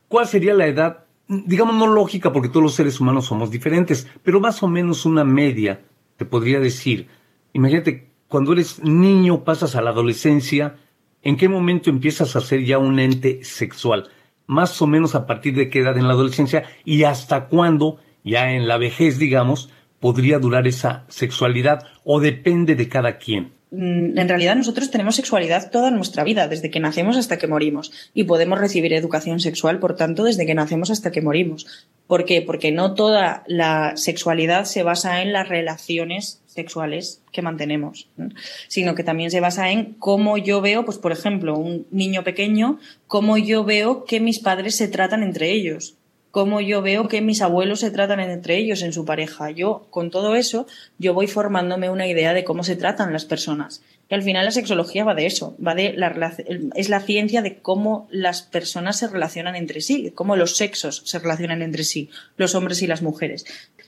¿cuál 0.08 0.26
sería 0.26 0.54
la 0.54 0.66
edad, 0.66 1.04
digamos 1.28 1.74
no 1.74 1.86
lógica 1.86 2.32
porque 2.32 2.48
todos 2.48 2.62
los 2.62 2.74
seres 2.74 2.98
humanos 2.98 3.26
somos 3.26 3.50
diferentes, 3.50 4.08
pero 4.22 4.40
más 4.40 4.62
o 4.62 4.68
menos 4.68 5.04
una 5.04 5.24
media, 5.24 5.82
te 6.16 6.24
podría 6.24 6.58
decir. 6.58 7.08
Imagínate, 7.52 8.08
cuando 8.28 8.54
eres 8.54 8.82
niño 8.82 9.44
pasas 9.44 9.76
a 9.76 9.82
la 9.82 9.90
adolescencia, 9.90 10.78
¿En 11.24 11.36
qué 11.36 11.48
momento 11.48 11.88
empiezas 11.88 12.34
a 12.34 12.40
ser 12.40 12.64
ya 12.64 12.78
un 12.78 12.98
ente 12.98 13.44
sexual? 13.44 14.08
Más 14.46 14.82
o 14.82 14.88
menos 14.88 15.14
a 15.14 15.24
partir 15.24 15.54
de 15.54 15.70
qué 15.70 15.78
edad 15.78 15.96
en 15.96 16.08
la 16.08 16.14
adolescencia 16.14 16.64
y 16.84 17.04
hasta 17.04 17.46
cuándo, 17.46 18.00
ya 18.24 18.52
en 18.52 18.66
la 18.66 18.76
vejez, 18.76 19.18
digamos, 19.18 19.70
podría 20.00 20.40
durar 20.40 20.66
esa 20.66 21.04
sexualidad 21.08 21.86
o 22.02 22.18
depende 22.18 22.74
de 22.74 22.88
cada 22.88 23.18
quien. 23.18 23.52
Mm, 23.72 24.18
en 24.18 24.28
realidad 24.28 24.54
nosotros 24.54 24.90
tenemos 24.90 25.16
sexualidad 25.16 25.70
toda 25.70 25.90
nuestra 25.90 26.24
vida, 26.24 26.46
desde 26.46 26.70
que 26.70 26.78
nacemos 26.78 27.16
hasta 27.16 27.38
que 27.38 27.46
morimos, 27.46 27.90
y 28.12 28.24
podemos 28.24 28.60
recibir 28.60 28.92
educación 28.92 29.40
sexual, 29.40 29.78
por 29.78 29.96
tanto, 29.96 30.24
desde 30.24 30.44
que 30.44 30.54
nacemos 30.54 30.90
hasta 30.90 31.10
que 31.10 31.22
morimos. 31.22 31.66
¿Por 32.06 32.26
qué? 32.26 32.42
Porque 32.42 32.70
no 32.70 32.92
toda 32.92 33.44
la 33.46 33.96
sexualidad 33.96 34.66
se 34.66 34.82
basa 34.82 35.22
en 35.22 35.32
las 35.32 35.48
relaciones 35.48 36.42
sexuales 36.44 37.22
que 37.32 37.40
mantenemos, 37.40 38.08
sino 38.68 38.94
que 38.94 39.04
también 39.04 39.30
se 39.30 39.40
basa 39.40 39.70
en 39.70 39.94
cómo 39.94 40.36
yo 40.36 40.60
veo, 40.60 40.84
pues 40.84 40.98
por 40.98 41.10
ejemplo, 41.10 41.56
un 41.56 41.86
niño 41.90 42.24
pequeño, 42.24 42.78
cómo 43.06 43.38
yo 43.38 43.64
veo 43.64 44.04
que 44.04 44.20
mis 44.20 44.38
padres 44.38 44.76
se 44.76 44.88
tratan 44.88 45.22
entre 45.22 45.50
ellos, 45.50 45.94
cómo 46.32 46.62
yo 46.62 46.80
veo 46.80 47.08
que 47.08 47.20
mis 47.20 47.42
abuelos 47.42 47.80
se 47.80 47.90
tratan 47.90 48.18
entre 48.18 48.56
ellos 48.56 48.82
en 48.82 48.94
su 48.94 49.04
pareja. 49.04 49.50
Yo, 49.50 49.86
con 49.90 50.10
todo 50.10 50.34
eso, 50.34 50.66
yo 50.98 51.12
voy 51.12 51.26
formándome 51.28 51.90
una 51.90 52.08
idea 52.08 52.32
de 52.32 52.42
cómo 52.42 52.64
se 52.64 52.74
tratan 52.74 53.12
las 53.12 53.26
personas. 53.26 53.82
Y 54.08 54.14
al 54.14 54.22
final 54.22 54.46
la 54.46 54.50
sexología 54.50 55.04
va 55.04 55.14
de 55.14 55.26
eso, 55.26 55.54
va 55.64 55.74
de 55.74 55.92
la 55.92 56.34
es 56.74 56.88
la 56.88 57.00
ciencia 57.00 57.42
de 57.42 57.58
cómo 57.58 58.08
las 58.10 58.42
personas 58.42 58.98
se 58.98 59.08
relacionan 59.08 59.56
entre 59.56 59.82
sí, 59.82 60.10
cómo 60.14 60.34
los 60.34 60.56
sexos 60.56 61.02
se 61.04 61.18
relacionan 61.18 61.60
entre 61.60 61.84
sí, 61.84 62.08
los 62.38 62.54
hombres 62.54 62.80
y 62.80 62.86
las 62.86 63.02
mujeres. 63.02 63.44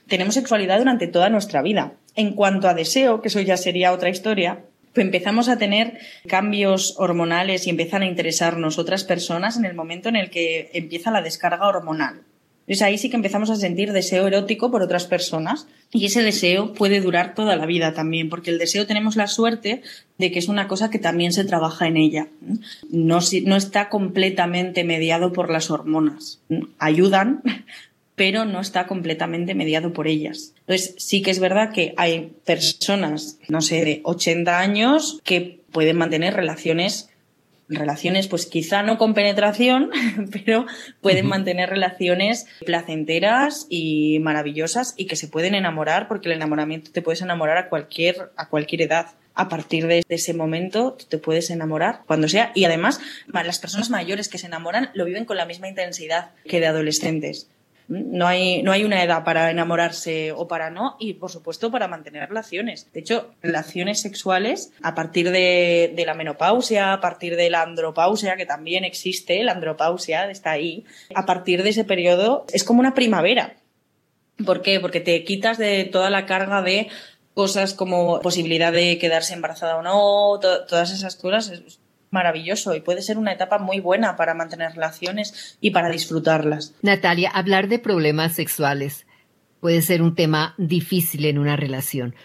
Tenemos 0.07 0.35
sexualidad 0.35 0.77
durante 0.77 1.07
toda 1.07 1.29
nuestra 1.29 1.63
vida. 1.63 1.93
En 2.15 2.33
cuanto 2.33 2.67
a 2.67 2.75
deseo, 2.75 3.21
que 3.21 3.29
eso 3.29 3.41
ya 3.41 3.57
sería 3.57 3.91
otra 3.91 4.09
historia, 4.09 4.59
empezamos 4.93 5.49
a 5.49 5.57
tener 5.57 5.97
cambios 6.27 6.93
hormonales 6.97 7.65
y 7.65 7.71
empiezan 7.71 8.03
a 8.03 8.07
interesarnos 8.07 8.77
otras 8.77 9.03
personas 9.03 9.57
en 9.57 9.65
el 9.65 9.73
momento 9.73 10.09
en 10.09 10.15
el 10.15 10.29
que 10.29 10.69
empieza 10.73 11.09
la 11.09 11.23
descarga 11.23 11.67
hormonal. 11.67 12.21
Entonces 12.67 12.81
ahí 12.81 12.97
sí 12.97 13.09
que 13.09 13.15
empezamos 13.15 13.51
a 13.51 13.55
sentir 13.55 13.91
deseo 13.93 14.25
erótico 14.25 14.71
por 14.71 14.81
otras 14.81 15.05
personas 15.05 15.67
y 15.91 16.05
ese 16.05 16.23
deseo 16.23 16.73
puede 16.73 16.99
durar 16.99 17.35
toda 17.35 17.55
la 17.55 17.67
vida 17.67 17.93
también, 17.93 18.27
porque 18.27 18.49
el 18.49 18.57
deseo 18.57 18.87
tenemos 18.87 19.15
la 19.15 19.27
suerte 19.27 19.83
de 20.17 20.31
que 20.31 20.39
es 20.39 20.47
una 20.47 20.67
cosa 20.67 20.89
que 20.89 20.97
también 20.97 21.31
se 21.31 21.45
trabaja 21.45 21.87
en 21.87 21.97
ella. 21.97 22.27
No, 22.89 23.19
no 23.43 23.55
está 23.55 23.89
completamente 23.89 24.83
mediado 24.83 25.31
por 25.31 25.51
las 25.51 25.69
hormonas. 25.69 26.41
Ayudan, 26.79 27.43
pero 28.15 28.45
no 28.45 28.61
está 28.61 28.87
completamente 28.87 29.53
mediado 29.53 29.93
por 29.93 30.07
ellas. 30.07 30.53
Entonces 30.61 30.95
sí 30.97 31.21
que 31.21 31.31
es 31.31 31.39
verdad 31.39 31.71
que 31.71 31.93
hay 31.97 32.31
personas, 32.45 33.37
no 33.47 33.61
sé, 33.61 33.85
de 33.85 34.01
80 34.03 34.59
años 34.59 35.19
que 35.23 35.59
pueden 35.71 35.97
mantener 35.97 36.33
relaciones 36.33 37.09
relaciones, 37.69 38.27
pues 38.27 38.45
quizá 38.45 38.83
no 38.83 38.97
con 38.97 39.13
penetración, 39.13 39.91
pero 40.31 40.65
pueden 41.01 41.27
mantener 41.27 41.69
relaciones 41.69 42.47
placenteras 42.65 43.67
y 43.69 44.19
maravillosas 44.19 44.93
y 44.97 45.05
que 45.07 45.15
se 45.15 45.27
pueden 45.27 45.55
enamorar 45.55 46.07
porque 46.07 46.29
el 46.29 46.35
enamoramiento 46.35 46.91
te 46.91 47.01
puedes 47.01 47.21
enamorar 47.21 47.57
a 47.57 47.69
cualquier, 47.69 48.31
a 48.37 48.49
cualquier 48.49 48.83
edad. 48.83 49.07
A 49.37 49.49
partir 49.49 49.87
de 49.87 50.01
ese 50.07 50.33
momento 50.33 50.95
te 51.09 51.17
puedes 51.17 51.49
enamorar 51.49 52.03
cuando 52.07 52.29
sea 52.29 52.51
y 52.55 52.63
además 52.63 53.01
las 53.27 53.59
personas 53.59 53.89
mayores 53.89 54.29
que 54.29 54.37
se 54.37 54.47
enamoran 54.47 54.91
lo 54.93 55.03
viven 55.03 55.25
con 55.25 55.35
la 55.35 55.45
misma 55.45 55.67
intensidad 55.67 56.31
que 56.45 56.61
de 56.61 56.67
adolescentes. 56.67 57.49
No 57.87 58.25
hay, 58.27 58.63
no 58.63 58.71
hay 58.71 58.83
una 58.83 59.03
edad 59.03 59.23
para 59.23 59.51
enamorarse 59.51 60.31
o 60.31 60.47
para 60.47 60.69
no, 60.69 60.95
y 60.99 61.13
por 61.13 61.31
supuesto 61.31 61.71
para 61.71 61.87
mantener 61.87 62.27
relaciones. 62.27 62.91
De 62.93 62.99
hecho, 62.99 63.31
relaciones 63.41 64.01
sexuales 64.01 64.71
a 64.81 64.95
partir 64.95 65.31
de, 65.31 65.93
de 65.95 66.05
la 66.05 66.15
menopausia, 66.15 66.93
a 66.93 67.01
partir 67.01 67.35
de 67.35 67.49
la 67.49 67.61
andropausia, 67.61 68.37
que 68.37 68.45
también 68.45 68.83
existe, 68.83 69.43
la 69.43 69.51
andropausia 69.51 70.29
está 70.29 70.51
ahí, 70.51 70.85
a 71.13 71.25
partir 71.25 71.63
de 71.63 71.69
ese 71.69 71.83
periodo 71.83 72.45
es 72.51 72.63
como 72.63 72.79
una 72.79 72.93
primavera. 72.93 73.57
¿Por 74.45 74.61
qué? 74.61 74.79
Porque 74.79 74.99
te 74.99 75.23
quitas 75.23 75.57
de 75.57 75.85
toda 75.85 76.09
la 76.09 76.25
carga 76.25 76.61
de 76.61 76.89
cosas 77.33 77.73
como 77.73 78.21
posibilidad 78.21 78.71
de 78.71 78.97
quedarse 78.97 79.33
embarazada 79.33 79.77
o 79.77 79.81
no, 79.81 80.39
todas 80.39 80.91
esas 80.91 81.15
cosas 81.15 81.79
maravilloso 82.11 82.75
y 82.75 82.81
puede 82.81 83.01
ser 83.01 83.17
una 83.17 83.33
etapa 83.33 83.57
muy 83.59 83.79
buena 83.79 84.15
para 84.15 84.33
mantener 84.33 84.73
relaciones 84.73 85.57
y 85.61 85.71
para 85.71 85.89
disfrutarlas. 85.89 86.73
Natalia, 86.81 87.29
hablar 87.29 87.67
de 87.67 87.79
problemas 87.79 88.33
sexuales 88.33 89.05
puede 89.59 89.81
ser 89.81 90.01
un 90.01 90.15
tema 90.15 90.53
difícil 90.57 91.25
en 91.25 91.37
una 91.37 91.55
relación. 91.55 92.15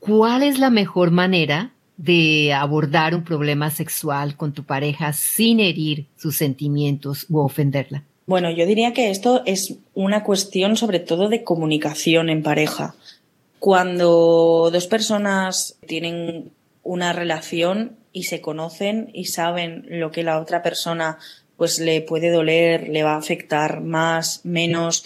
¿Cuál 0.00 0.42
es 0.42 0.58
la 0.58 0.70
mejor 0.70 1.10
manera 1.10 1.72
de 1.96 2.52
abordar 2.52 3.14
un 3.14 3.24
problema 3.24 3.70
sexual 3.70 4.36
con 4.36 4.52
tu 4.52 4.64
pareja 4.64 5.12
sin 5.12 5.60
herir 5.60 6.06
sus 6.16 6.36
sentimientos 6.36 7.26
u 7.28 7.38
ofenderla? 7.38 8.04
Bueno, 8.26 8.50
yo 8.50 8.66
diría 8.66 8.92
que 8.92 9.10
esto 9.10 9.42
es 9.46 9.78
una 9.94 10.22
cuestión 10.22 10.76
sobre 10.76 11.00
todo 11.00 11.28
de 11.28 11.44
comunicación 11.44 12.28
en 12.30 12.42
pareja. 12.42 12.94
Cuando 13.58 14.70
dos 14.72 14.86
personas 14.86 15.78
tienen 15.86 16.52
una 16.82 17.12
relación 17.12 17.96
y 18.18 18.24
se 18.24 18.40
conocen 18.40 19.10
y 19.14 19.26
saben 19.26 19.86
lo 19.88 20.10
que 20.10 20.24
la 20.24 20.40
otra 20.40 20.60
persona 20.60 21.18
pues 21.56 21.78
le 21.78 22.00
puede 22.00 22.30
doler, 22.30 22.88
le 22.88 23.04
va 23.04 23.14
a 23.14 23.18
afectar 23.18 23.80
más, 23.80 24.44
menos. 24.44 25.04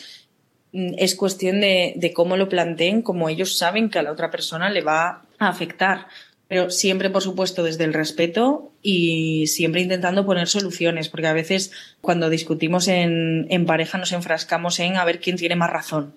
Mm, 0.73 0.95
es 0.97 1.15
cuestión 1.15 1.61
de, 1.61 1.93
de 1.97 2.13
cómo 2.15 2.39
lo 2.39 2.49
planteen, 2.49 3.03
como 3.03 3.29
ellos 3.29 3.59
saben 3.59 3.91
que 3.91 3.99
a 3.99 4.03
la 4.03 4.13
otra 4.13 4.31
persona 4.31 4.71
le 4.71 4.81
va 4.81 5.25
a 5.39 5.49
afectar. 5.49 6.07
Pero 6.49 6.71
siempre, 6.71 7.11
por 7.11 7.23
supuesto, 7.23 7.63
desde 7.63 7.85
el 7.85 7.93
respeto 7.93 8.73
y 8.81 9.47
siempre 9.47 9.83
intentando 9.83 10.25
poner 10.25 10.49
soluciones, 10.49 11.11
porque 11.11 11.27
a 11.27 11.35
veces 11.35 11.71
cuando 12.01 12.31
discutimos 12.31 12.89
en, 12.89 13.47
en 13.51 13.67
pareja 13.67 13.99
nos 13.99 14.13
enfrascamos 14.13 14.79
en 14.81 14.97
a 14.97 15.05
ver 15.05 15.21
quién 15.21 15.37
tiene 15.37 15.57
más 15.57 15.71
razón. 15.71 16.15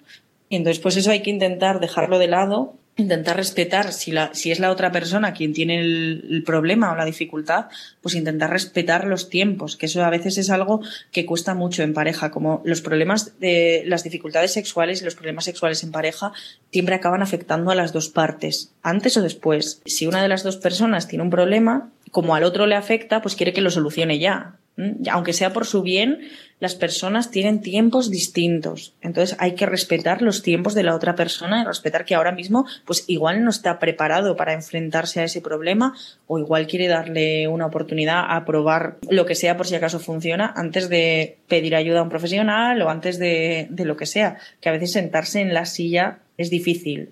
Y 0.48 0.56
entonces, 0.56 0.82
pues 0.82 0.96
eso 0.96 1.12
hay 1.12 1.22
que 1.22 1.30
intentar 1.30 1.82
dejarlo 1.82 2.20
de 2.20 2.28
lado 2.28 2.76
intentar 2.98 3.36
respetar, 3.36 3.92
si, 3.92 4.12
la, 4.12 4.34
si 4.34 4.52
es 4.52 4.60
la 4.60 4.72
otra 4.72 4.92
persona 4.92 5.34
quien 5.34 5.54
tiene 5.54 5.80
el, 5.80 6.44
problema 6.46 6.92
o 6.92 6.96
la 6.96 7.06
dificultad, 7.06 7.66
pues 8.02 8.16
intentar 8.16 8.52
respetar 8.52 9.06
los 9.06 9.30
tiempos, 9.30 9.76
que 9.76 9.88
eso 9.88 10.04
a 10.04 10.10
veces 10.10 10.38
es 10.38 10.50
algo 10.50 10.82
que 11.12 11.26
cuesta 11.26 11.54
mucho 11.54 11.84
en 11.84 11.94
pareja, 11.94 12.32
como 12.32 12.62
los 12.64 12.82
problemas 12.82 13.40
de 13.40 13.84
las 13.86 14.04
dificultades 14.04 14.54
sexuales 14.54 15.02
y 15.02 15.06
los 15.06 15.16
problemas 15.16 15.46
sexuales 15.46 15.84
en 15.84 15.92
pareja 15.92 16.32
siempre 16.72 16.96
acaban 16.96 17.22
afectando 17.22 17.72
a 17.72 17.76
las 17.76 17.92
dos 17.92 18.10
partes, 18.10 18.72
antes 18.82 19.18
o 19.18 19.22
después. 19.22 19.82
Si 19.86 20.08
una 20.08 20.22
de 20.22 20.30
las 20.30 20.44
dos 20.44 20.58
personas 20.58 21.08
tiene 21.08 21.24
un 21.24 21.30
problema, 21.30 21.90
como 22.16 22.34
al 22.34 22.46
otro 22.46 22.66
le 22.66 22.76
afecta, 22.76 23.22
pues 23.22 23.36
quiere 23.36 23.52
que 23.52 23.60
lo 23.60 23.70
solucione 23.70 24.20
ya. 24.20 24.56
Aunque 25.12 25.34
sea 25.34 25.52
por 25.52 25.66
su 25.66 25.82
bien, 25.82 26.20
las 26.62 26.74
personas 26.74 27.30
tienen 27.30 27.60
tiempos 27.60 28.10
distintos. 28.10 28.94
Entonces 29.02 29.36
hay 29.38 29.56
que 29.56 29.66
respetar 29.66 30.22
los 30.22 30.42
tiempos 30.42 30.74
de 30.76 30.84
la 30.84 30.96
otra 30.96 31.16
persona 31.16 31.62
y 31.62 31.66
respetar 31.66 32.06
que 32.06 32.16
ahora 32.16 32.32
mismo, 32.32 32.66
pues 32.86 33.04
igual 33.08 33.44
no 33.44 33.50
está 33.50 33.80
preparado 33.80 34.38
para 34.38 34.54
enfrentarse 34.54 35.20
a 35.20 35.26
ese 35.26 35.42
problema 35.42 35.94
o 36.26 36.40
igual 36.40 36.68
quiere 36.68 36.88
darle 36.88 37.50
una 37.50 37.66
oportunidad 37.66 38.24
a 38.30 38.46
probar 38.46 38.96
lo 39.10 39.26
que 39.26 39.36
sea 39.36 39.58
por 39.58 39.68
si 39.68 39.76
acaso 39.76 40.00
funciona 40.00 40.54
antes 40.56 40.88
de 40.88 41.36
pedir 41.50 41.76
ayuda 41.76 42.00
a 42.00 42.04
un 42.04 42.10
profesional 42.10 42.82
o 42.82 42.90
antes 42.90 43.20
de, 43.20 43.68
de 43.70 43.84
lo 43.84 43.98
que 43.98 44.06
sea. 44.06 44.38
Que 44.62 44.70
a 44.70 44.72
veces 44.72 44.94
sentarse 44.94 45.42
en 45.42 45.54
la 45.54 45.66
silla 45.66 46.20
es 46.38 46.50
difícil. 46.50 47.10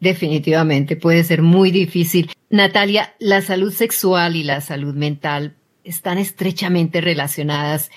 Definitivamente 0.00 0.96
puede 0.96 1.22
ser 1.22 1.42
muy 1.42 1.70
difícil. 1.70 2.28
Natalia, 2.52 3.14
la 3.18 3.40
salud 3.40 3.72
sexual 3.72 4.36
y 4.36 4.42
la 4.42 4.60
salud 4.60 4.94
mental 4.94 5.54
están 5.84 6.18
estrechamente 6.18 7.00
relacionadas 7.00 7.90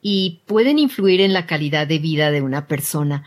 y 0.00 0.40
pueden 0.46 0.78
influir 0.78 1.20
en 1.20 1.34
la 1.34 1.44
calidad 1.44 1.86
de 1.86 1.98
vida 1.98 2.30
de 2.30 2.40
una 2.40 2.66
persona. 2.66 3.24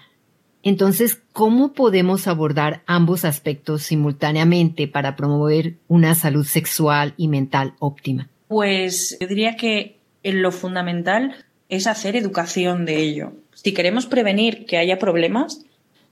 Entonces, 0.63 1.21
¿cómo 1.33 1.73
podemos 1.73 2.27
abordar 2.27 2.81
ambos 2.87 3.25
aspectos 3.25 3.83
simultáneamente 3.83 4.87
para 4.87 5.15
promover 5.15 5.75
una 5.87 6.15
salud 6.15 6.47
sexual 6.47 7.13
y 7.15 7.27
mental 7.27 7.75
óptima? 7.77 8.27
Pues 8.47 9.19
yo 9.21 9.27
diría 9.27 9.57
que 9.57 9.99
lo 10.23 10.51
fundamental 10.51 11.35
es 11.69 11.85
hacer 11.85 12.15
educación 12.15 12.85
de 12.85 13.03
ello. 13.03 13.33
Si 13.53 13.75
queremos 13.75 14.07
prevenir 14.07 14.65
que 14.65 14.77
haya 14.77 14.97
problemas, 14.97 15.63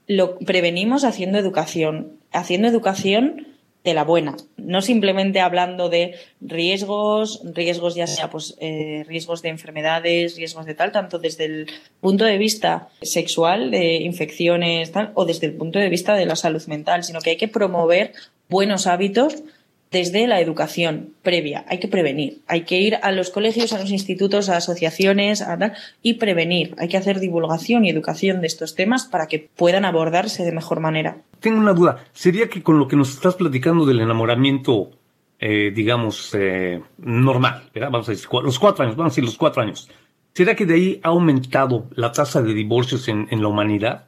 lo 0.06 0.38
prevenimos 0.38 1.02
haciendo 1.02 1.38
educación. 1.38 2.12
Haciendo 2.30 2.68
educación 2.68 3.48
de 3.82 3.94
la 3.94 4.04
buena, 4.04 4.36
no 4.58 4.82
simplemente 4.82 5.40
hablando 5.40 5.88
de 5.88 6.14
riesgos, 6.40 7.40
riesgos 7.44 7.94
ya 7.94 8.06
sea 8.06 8.28
pues 8.28 8.56
eh, 8.60 9.04
riesgos 9.08 9.40
de 9.40 9.48
enfermedades, 9.48 10.36
riesgos 10.36 10.66
de 10.66 10.74
tal, 10.74 10.92
tanto 10.92 11.18
desde 11.18 11.46
el 11.46 11.66
punto 12.00 12.24
de 12.24 12.36
vista 12.36 12.88
sexual, 13.00 13.70
de 13.70 13.96
infecciones, 13.96 14.92
tal, 14.92 15.12
o 15.14 15.24
desde 15.24 15.46
el 15.46 15.54
punto 15.54 15.78
de 15.78 15.88
vista 15.88 16.14
de 16.14 16.26
la 16.26 16.36
salud 16.36 16.62
mental, 16.66 17.04
sino 17.04 17.20
que 17.20 17.30
hay 17.30 17.36
que 17.36 17.48
promover 17.48 18.12
buenos 18.50 18.86
hábitos 18.86 19.42
desde 19.90 20.26
la 20.26 20.40
educación 20.40 21.14
previa. 21.22 21.64
Hay 21.68 21.80
que 21.80 21.88
prevenir. 21.88 22.40
Hay 22.46 22.62
que 22.62 22.78
ir 22.78 22.96
a 23.02 23.10
los 23.10 23.30
colegios, 23.30 23.72
a 23.72 23.78
los 23.78 23.90
institutos, 23.90 24.48
a 24.48 24.56
asociaciones 24.56 25.42
a 25.42 25.72
y 26.02 26.14
prevenir. 26.14 26.74
Hay 26.78 26.88
que 26.88 26.96
hacer 26.96 27.18
divulgación 27.18 27.84
y 27.84 27.90
educación 27.90 28.40
de 28.40 28.46
estos 28.46 28.76
temas 28.76 29.04
para 29.04 29.26
que 29.26 29.48
puedan 29.56 29.84
abordarse 29.84 30.44
de 30.44 30.52
mejor 30.52 30.80
manera. 30.80 31.18
Tengo 31.40 31.58
una 31.58 31.72
duda. 31.72 32.04
¿Sería 32.12 32.48
que 32.48 32.62
con 32.62 32.78
lo 32.78 32.86
que 32.86 32.96
nos 32.96 33.10
estás 33.10 33.34
platicando 33.34 33.84
del 33.84 34.00
enamoramiento, 34.00 34.90
eh, 35.40 35.72
digamos, 35.74 36.34
eh, 36.34 36.80
normal, 36.98 37.70
vamos 37.74 38.08
a 38.08 38.12
decir, 38.12 38.28
los 38.44 38.58
cuatro 38.58 38.84
años, 38.84 38.96
vamos 38.96 39.10
a 39.10 39.14
decir 39.14 39.24
los 39.24 39.36
cuatro 39.36 39.62
años, 39.62 39.90
¿será 40.34 40.54
que 40.54 40.66
de 40.66 40.74
ahí 40.74 41.00
ha 41.02 41.08
aumentado 41.08 41.88
la 41.94 42.12
tasa 42.12 42.42
de 42.42 42.54
divorcios 42.54 43.08
en, 43.08 43.26
en 43.30 43.42
la 43.42 43.48
humanidad? 43.48 44.06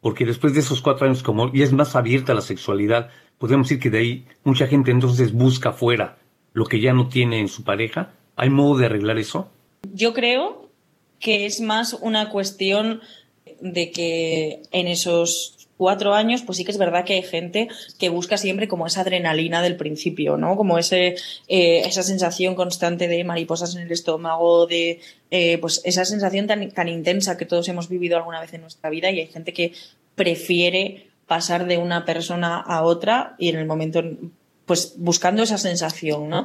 Porque 0.00 0.24
después 0.24 0.54
de 0.54 0.60
esos 0.60 0.80
cuatro 0.80 1.06
años, 1.06 1.22
como 1.22 1.52
ya 1.52 1.64
es 1.64 1.72
más 1.72 1.94
abierta 1.94 2.34
la 2.34 2.40
sexualidad, 2.40 3.10
podemos 3.40 3.68
decir 3.68 3.82
que 3.82 3.90
de 3.90 3.98
ahí 3.98 4.26
mucha 4.44 4.66
gente 4.66 4.90
entonces 4.90 5.32
busca 5.32 5.72
fuera 5.72 6.18
lo 6.52 6.66
que 6.66 6.80
ya 6.80 6.92
no 6.92 7.08
tiene 7.08 7.40
en 7.40 7.48
su 7.48 7.64
pareja. 7.64 8.12
¿Hay 8.36 8.50
modo 8.50 8.78
de 8.78 8.86
arreglar 8.86 9.18
eso? 9.18 9.50
Yo 9.94 10.12
creo 10.12 10.68
que 11.18 11.46
es 11.46 11.60
más 11.60 11.94
una 11.94 12.28
cuestión 12.28 13.00
de 13.60 13.90
que 13.90 14.62
en 14.72 14.88
esos 14.88 15.68
cuatro 15.78 16.12
años, 16.12 16.42
pues 16.42 16.58
sí 16.58 16.64
que 16.64 16.70
es 16.70 16.76
verdad 16.76 17.06
que 17.06 17.14
hay 17.14 17.22
gente 17.22 17.68
que 17.98 18.10
busca 18.10 18.36
siempre 18.36 18.68
como 18.68 18.86
esa 18.86 19.00
adrenalina 19.00 19.62
del 19.62 19.76
principio, 19.76 20.36
¿no? 20.36 20.54
Como 20.54 20.76
ese, 20.76 21.16
eh, 21.48 21.82
esa 21.86 22.02
sensación 22.02 22.54
constante 22.54 23.08
de 23.08 23.24
mariposas 23.24 23.74
en 23.74 23.82
el 23.82 23.90
estómago, 23.92 24.66
de 24.66 25.00
eh, 25.30 25.56
pues 25.56 25.80
esa 25.84 26.04
sensación 26.04 26.46
tan, 26.46 26.70
tan 26.72 26.88
intensa 26.88 27.38
que 27.38 27.46
todos 27.46 27.66
hemos 27.68 27.88
vivido 27.88 28.18
alguna 28.18 28.42
vez 28.42 28.52
en 28.52 28.60
nuestra 28.60 28.90
vida 28.90 29.10
y 29.10 29.20
hay 29.20 29.28
gente 29.28 29.54
que 29.54 29.72
prefiere 30.14 31.09
pasar 31.30 31.66
de 31.66 31.78
una 31.78 32.04
persona 32.04 32.56
a 32.56 32.82
otra 32.82 33.36
y 33.38 33.50
en 33.50 33.56
el 33.56 33.64
momento, 33.64 34.02
pues 34.66 34.94
buscando 34.96 35.44
esa 35.44 35.58
sensación, 35.58 36.28
¿no? 36.28 36.44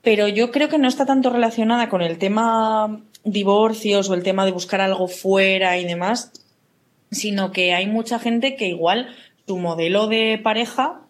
Pero 0.00 0.28
yo 0.28 0.50
creo 0.50 0.70
que 0.70 0.78
no 0.78 0.88
está 0.88 1.04
tanto 1.04 1.28
relacionada 1.28 1.90
con 1.90 2.00
el 2.00 2.16
tema 2.16 3.02
divorcios 3.22 4.08
o 4.08 4.14
el 4.14 4.22
tema 4.22 4.46
de 4.46 4.52
buscar 4.52 4.80
algo 4.80 5.08
fuera 5.08 5.76
y 5.76 5.84
demás, 5.84 6.32
sino 7.10 7.52
que 7.52 7.74
hay 7.74 7.86
mucha 7.86 8.18
gente 8.18 8.56
que 8.56 8.66
igual 8.66 9.14
su 9.46 9.58
modelo 9.58 10.06
de 10.06 10.40
pareja 10.42 11.01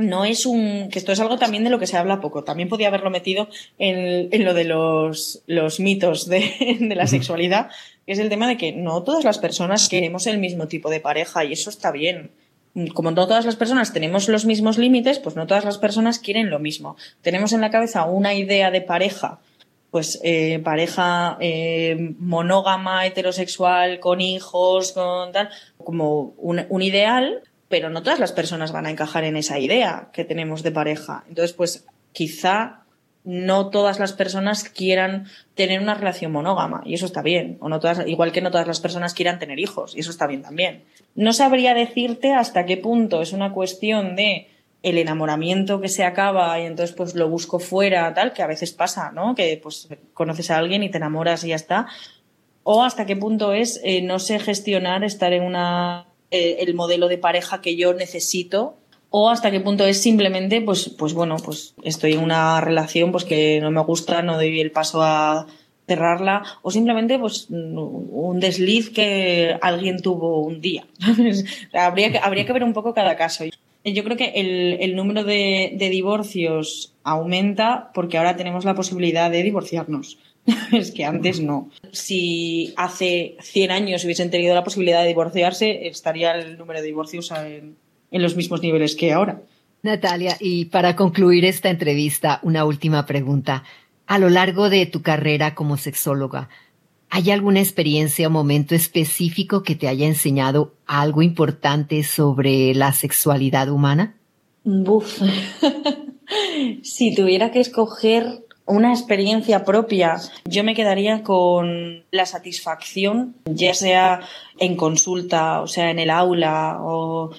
no 0.00 0.24
es 0.24 0.46
un. 0.46 0.88
que 0.90 0.98
esto 0.98 1.12
es 1.12 1.20
algo 1.20 1.38
también 1.38 1.64
de 1.64 1.70
lo 1.70 1.78
que 1.78 1.86
se 1.86 1.96
habla 1.96 2.20
poco. 2.20 2.44
También 2.44 2.68
podía 2.68 2.88
haberlo 2.88 3.10
metido 3.10 3.48
en, 3.78 4.28
en 4.32 4.44
lo 4.44 4.54
de 4.54 4.64
los, 4.64 5.42
los 5.46 5.80
mitos 5.80 6.28
de, 6.28 6.76
de, 6.80 6.94
la 6.94 7.06
sexualidad, 7.06 7.70
que 8.06 8.12
es 8.12 8.18
el 8.18 8.28
tema 8.28 8.48
de 8.48 8.56
que 8.56 8.72
no 8.72 9.02
todas 9.02 9.24
las 9.24 9.38
personas 9.38 9.88
queremos 9.88 10.26
el 10.26 10.38
mismo 10.38 10.68
tipo 10.68 10.90
de 10.90 11.00
pareja 11.00 11.44
y 11.44 11.52
eso 11.52 11.70
está 11.70 11.90
bien. 11.90 12.30
Como 12.94 13.10
no 13.10 13.26
todas 13.26 13.44
las 13.44 13.56
personas 13.56 13.92
tenemos 13.92 14.28
los 14.28 14.44
mismos 14.44 14.78
límites, 14.78 15.18
pues 15.18 15.34
no 15.34 15.46
todas 15.46 15.64
las 15.64 15.78
personas 15.78 16.20
quieren 16.20 16.50
lo 16.50 16.60
mismo. 16.60 16.96
Tenemos 17.20 17.52
en 17.52 17.60
la 17.60 17.70
cabeza 17.70 18.04
una 18.04 18.34
idea 18.34 18.70
de 18.70 18.80
pareja 18.80 19.40
pues 19.90 20.20
eh, 20.22 20.60
pareja 20.62 21.36
eh, 21.40 22.14
monógama, 22.18 23.06
heterosexual, 23.06 23.98
con 23.98 24.20
hijos, 24.20 24.92
con 24.92 25.32
tal, 25.32 25.50
como 25.78 26.32
un, 26.38 26.64
un, 26.68 26.82
ideal, 26.82 27.42
pero 27.70 27.88
no 27.88 28.02
todas 28.02 28.18
las 28.18 28.32
personas 28.32 28.72
van 28.72 28.86
a 28.86 28.90
encajar 28.90 29.22
en 29.22 29.36
esa 29.36 29.60
idea 29.60 30.08
que 30.12 30.24
tenemos 30.24 30.64
de 30.64 30.72
pareja. 30.72 31.22
Entonces, 31.28 31.52
pues 31.52 31.86
quizá 32.10 32.80
no 33.22 33.70
todas 33.70 34.00
las 34.00 34.12
personas 34.12 34.64
quieran 34.64 35.28
tener 35.54 35.80
una 35.80 35.94
relación 35.94 36.32
monógama 36.32 36.82
y 36.84 36.94
eso 36.94 37.06
está 37.06 37.22
bien, 37.22 37.58
o 37.60 37.68
no 37.68 37.78
todas, 37.78 38.04
igual 38.08 38.32
que 38.32 38.40
no 38.40 38.50
todas 38.50 38.66
las 38.66 38.80
personas 38.80 39.14
quieran 39.14 39.38
tener 39.38 39.60
hijos 39.60 39.94
y 39.94 40.00
eso 40.00 40.10
está 40.10 40.26
bien 40.26 40.42
también. 40.42 40.82
No 41.14 41.32
sabría 41.32 41.72
decirte 41.72 42.32
hasta 42.32 42.66
qué 42.66 42.76
punto 42.76 43.22
es 43.22 43.32
una 43.32 43.52
cuestión 43.52 44.16
de 44.16 44.48
el 44.82 44.98
enamoramiento 44.98 45.80
que 45.80 45.88
se 45.88 46.02
acaba 46.02 46.58
y 46.58 46.64
entonces 46.64 46.96
pues 46.96 47.14
lo 47.14 47.28
busco 47.28 47.60
fuera, 47.60 48.12
tal, 48.14 48.32
que 48.32 48.42
a 48.42 48.48
veces 48.48 48.72
pasa, 48.72 49.12
¿no? 49.12 49.36
Que 49.36 49.60
pues 49.62 49.86
conoces 50.12 50.50
a 50.50 50.58
alguien 50.58 50.82
y 50.82 50.90
te 50.90 50.96
enamoras 50.96 51.44
y 51.44 51.50
ya 51.50 51.56
está. 51.56 51.86
O 52.64 52.82
hasta 52.82 53.06
qué 53.06 53.14
punto 53.14 53.52
es 53.52 53.80
eh, 53.84 54.02
no 54.02 54.18
sé 54.18 54.40
gestionar 54.40 55.04
estar 55.04 55.32
en 55.32 55.44
una 55.44 56.09
eh, 56.30 56.58
el 56.60 56.74
modelo 56.74 57.08
de 57.08 57.18
pareja 57.18 57.60
que 57.60 57.76
yo 57.76 57.94
necesito 57.94 58.76
o 59.10 59.28
hasta 59.28 59.50
qué 59.50 59.60
punto 59.60 59.84
es 59.84 60.00
simplemente 60.00 60.60
pues 60.60 60.88
pues 60.88 61.14
bueno 61.14 61.36
pues 61.44 61.74
estoy 61.82 62.12
en 62.12 62.20
una 62.20 62.60
relación 62.60 63.10
pues 63.10 63.24
que 63.24 63.60
no 63.60 63.70
me 63.70 63.80
gusta 63.82 64.22
no 64.22 64.36
doy 64.36 64.60
el 64.60 64.70
paso 64.70 65.02
a 65.02 65.46
cerrarla 65.90 66.44
o 66.62 66.70
simplemente 66.70 67.18
pues 67.18 67.48
un 67.50 68.38
desliz 68.38 68.90
que 68.90 69.58
alguien 69.60 70.00
tuvo 70.00 70.40
un 70.40 70.60
día. 70.60 70.86
Habría 71.72 72.12
que 72.12 72.18
habría 72.18 72.46
que 72.46 72.52
ver 72.52 72.62
un 72.62 72.72
poco 72.72 72.94
cada 72.94 73.16
caso. 73.16 73.44
Yo 73.84 74.04
creo 74.04 74.16
que 74.16 74.32
el, 74.36 74.76
el 74.80 74.94
número 74.94 75.24
de, 75.24 75.72
de 75.74 75.88
divorcios 75.88 76.92
aumenta 77.02 77.90
porque 77.92 78.18
ahora 78.18 78.36
tenemos 78.36 78.64
la 78.64 78.74
posibilidad 78.74 79.30
de 79.30 79.42
divorciarnos 79.42 80.18
es 80.72 80.90
que 80.90 81.04
antes 81.04 81.40
no. 81.40 81.70
Si 81.92 82.72
hace 82.76 83.36
100 83.40 83.70
años 83.70 84.04
hubiesen 84.04 84.30
tenido 84.30 84.54
la 84.54 84.64
posibilidad 84.64 85.02
de 85.02 85.08
divorciarse, 85.08 85.88
estaría 85.88 86.32
el 86.32 86.58
número 86.58 86.80
de 86.80 86.86
divorcios 86.86 87.30
en, 87.30 87.76
en 88.10 88.22
los 88.22 88.36
mismos 88.36 88.62
niveles 88.62 88.94
que 88.94 89.12
ahora. 89.12 89.42
Natalia, 89.82 90.36
y 90.40 90.66
para 90.66 90.94
concluir 90.94 91.44
esta 91.44 91.70
entrevista, 91.70 92.40
una 92.42 92.64
última 92.64 93.06
pregunta. 93.06 93.64
A 94.06 94.18
lo 94.18 94.28
largo 94.28 94.68
de 94.68 94.86
tu 94.86 95.02
carrera 95.02 95.54
como 95.54 95.76
sexóloga, 95.76 96.48
¿hay 97.08 97.30
alguna 97.30 97.60
experiencia 97.60 98.26
o 98.26 98.30
momento 98.30 98.74
específico 98.74 99.62
que 99.62 99.76
te 99.76 99.88
haya 99.88 100.06
enseñado 100.06 100.74
algo 100.86 101.22
importante 101.22 102.02
sobre 102.02 102.74
la 102.74 102.92
sexualidad 102.92 103.70
humana? 103.70 104.16
Buf. 104.64 105.22
si 106.82 107.14
tuviera 107.14 107.50
que 107.50 107.60
escoger 107.60 108.44
una 108.70 108.92
experiencia 108.92 109.64
propia, 109.64 110.16
yo 110.44 110.64
me 110.64 110.74
quedaría 110.74 111.22
con 111.22 112.04
la 112.10 112.26
satisfacción, 112.26 113.34
ya 113.44 113.74
sea 113.74 114.20
en 114.58 114.76
consulta, 114.76 115.60
o 115.60 115.66
sea, 115.66 115.90
en 115.90 115.98
el 115.98 116.10
aula, 116.10 116.78
o 116.80 117.30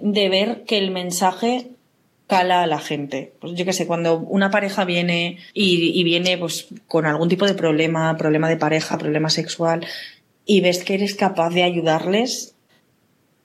de 0.00 0.28
ver 0.28 0.64
que 0.64 0.78
el 0.78 0.90
mensaje 0.90 1.70
cala 2.26 2.62
a 2.62 2.66
la 2.66 2.78
gente. 2.78 3.32
Pues 3.40 3.54
yo 3.54 3.64
qué 3.64 3.72
sé, 3.72 3.86
cuando 3.86 4.18
una 4.18 4.50
pareja 4.50 4.84
viene 4.84 5.38
y, 5.54 6.02
viene 6.04 6.38
pues 6.38 6.68
con 6.86 7.06
algún 7.06 7.28
tipo 7.28 7.46
de 7.46 7.54
problema, 7.54 8.16
problema 8.16 8.48
de 8.48 8.56
pareja, 8.56 8.98
problema 8.98 9.30
sexual, 9.30 9.86
y 10.44 10.60
ves 10.60 10.84
que 10.84 10.94
eres 10.94 11.14
capaz 11.14 11.50
de 11.50 11.62
ayudarles, 11.62 12.54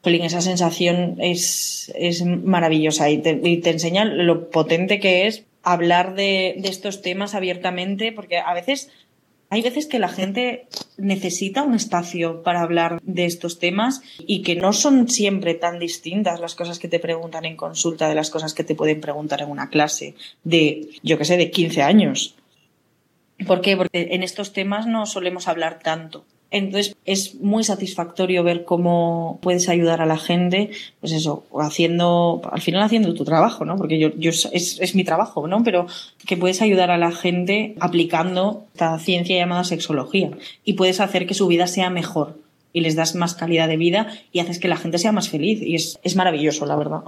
esa 0.03 0.41
sensación 0.41 1.17
es, 1.19 1.91
es 1.95 2.25
maravillosa 2.25 3.09
y 3.11 3.21
y 3.43 3.57
te 3.57 3.69
enseña 3.69 4.03
lo 4.03 4.49
potente 4.49 4.99
que 4.99 5.27
es 5.27 5.43
hablar 5.63 6.15
de, 6.15 6.59
estos 6.63 7.01
temas 7.01 7.35
abiertamente, 7.35 8.11
porque 8.11 8.37
a 8.37 8.53
veces 8.53 8.89
hay 9.49 9.61
veces 9.61 9.85
que 9.85 9.99
la 9.99 10.07
gente 10.07 10.67
necesita 10.97 11.63
un 11.63 11.75
espacio 11.75 12.41
para 12.41 12.61
hablar 12.61 13.01
de 13.03 13.25
estos 13.25 13.59
temas 13.59 14.01
y 14.19 14.43
que 14.43 14.55
no 14.55 14.71
son 14.71 15.09
siempre 15.09 15.55
tan 15.55 15.77
distintas 15.77 16.39
las 16.39 16.55
cosas 16.55 16.79
que 16.79 16.87
te 16.87 16.99
preguntan 16.99 17.43
en 17.43 17.57
consulta 17.57 18.07
de 18.07 18.15
las 18.15 18.29
cosas 18.29 18.53
que 18.53 18.63
te 18.63 18.75
pueden 18.75 19.01
preguntar 19.01 19.41
en 19.41 19.49
una 19.49 19.69
clase 19.69 20.15
de, 20.45 20.87
yo 21.03 21.17
qué 21.17 21.25
sé, 21.25 21.35
de 21.35 21.51
15 21.51 21.81
años. 21.81 22.35
¿Por 23.45 23.59
qué? 23.59 23.75
Porque 23.75 24.09
en 24.11 24.23
estos 24.23 24.53
temas 24.53 24.87
no 24.87 25.05
solemos 25.05 25.49
hablar 25.49 25.79
tanto. 25.79 26.23
Entonces 26.51 26.95
es 27.05 27.35
muy 27.35 27.63
satisfactorio 27.63 28.43
ver 28.43 28.65
cómo 28.65 29.39
puedes 29.41 29.69
ayudar 29.69 30.01
a 30.01 30.05
la 30.05 30.17
gente, 30.17 30.69
pues 30.99 31.13
eso, 31.13 31.45
haciendo, 31.59 32.41
al 32.51 32.61
final 32.61 32.83
haciendo 32.83 33.13
tu 33.13 33.23
trabajo, 33.23 33.63
¿no? 33.63 33.77
Porque 33.77 33.97
yo, 33.97 34.09
yo 34.17 34.31
es, 34.31 34.45
es 34.51 34.95
mi 34.95 35.05
trabajo, 35.05 35.47
¿no? 35.47 35.63
Pero 35.63 35.87
que 36.27 36.35
puedes 36.35 36.61
ayudar 36.61 36.91
a 36.91 36.97
la 36.97 37.13
gente 37.13 37.75
aplicando 37.79 38.65
esta 38.73 38.99
ciencia 38.99 39.37
llamada 39.37 39.63
sexología 39.63 40.31
y 40.65 40.73
puedes 40.73 40.99
hacer 40.99 41.25
que 41.25 41.33
su 41.33 41.47
vida 41.47 41.67
sea 41.67 41.89
mejor 41.89 42.37
y 42.73 42.81
les 42.81 42.95
das 42.95 43.15
más 43.15 43.33
calidad 43.33 43.67
de 43.67 43.77
vida 43.77 44.07
y 44.31 44.39
haces 44.39 44.59
que 44.59 44.67
la 44.67 44.77
gente 44.77 44.97
sea 44.97 45.11
más 45.13 45.29
feliz 45.29 45.61
y 45.61 45.75
es, 45.75 45.99
es 46.03 46.15
maravilloso, 46.15 46.65
la 46.65 46.75
verdad. 46.75 47.01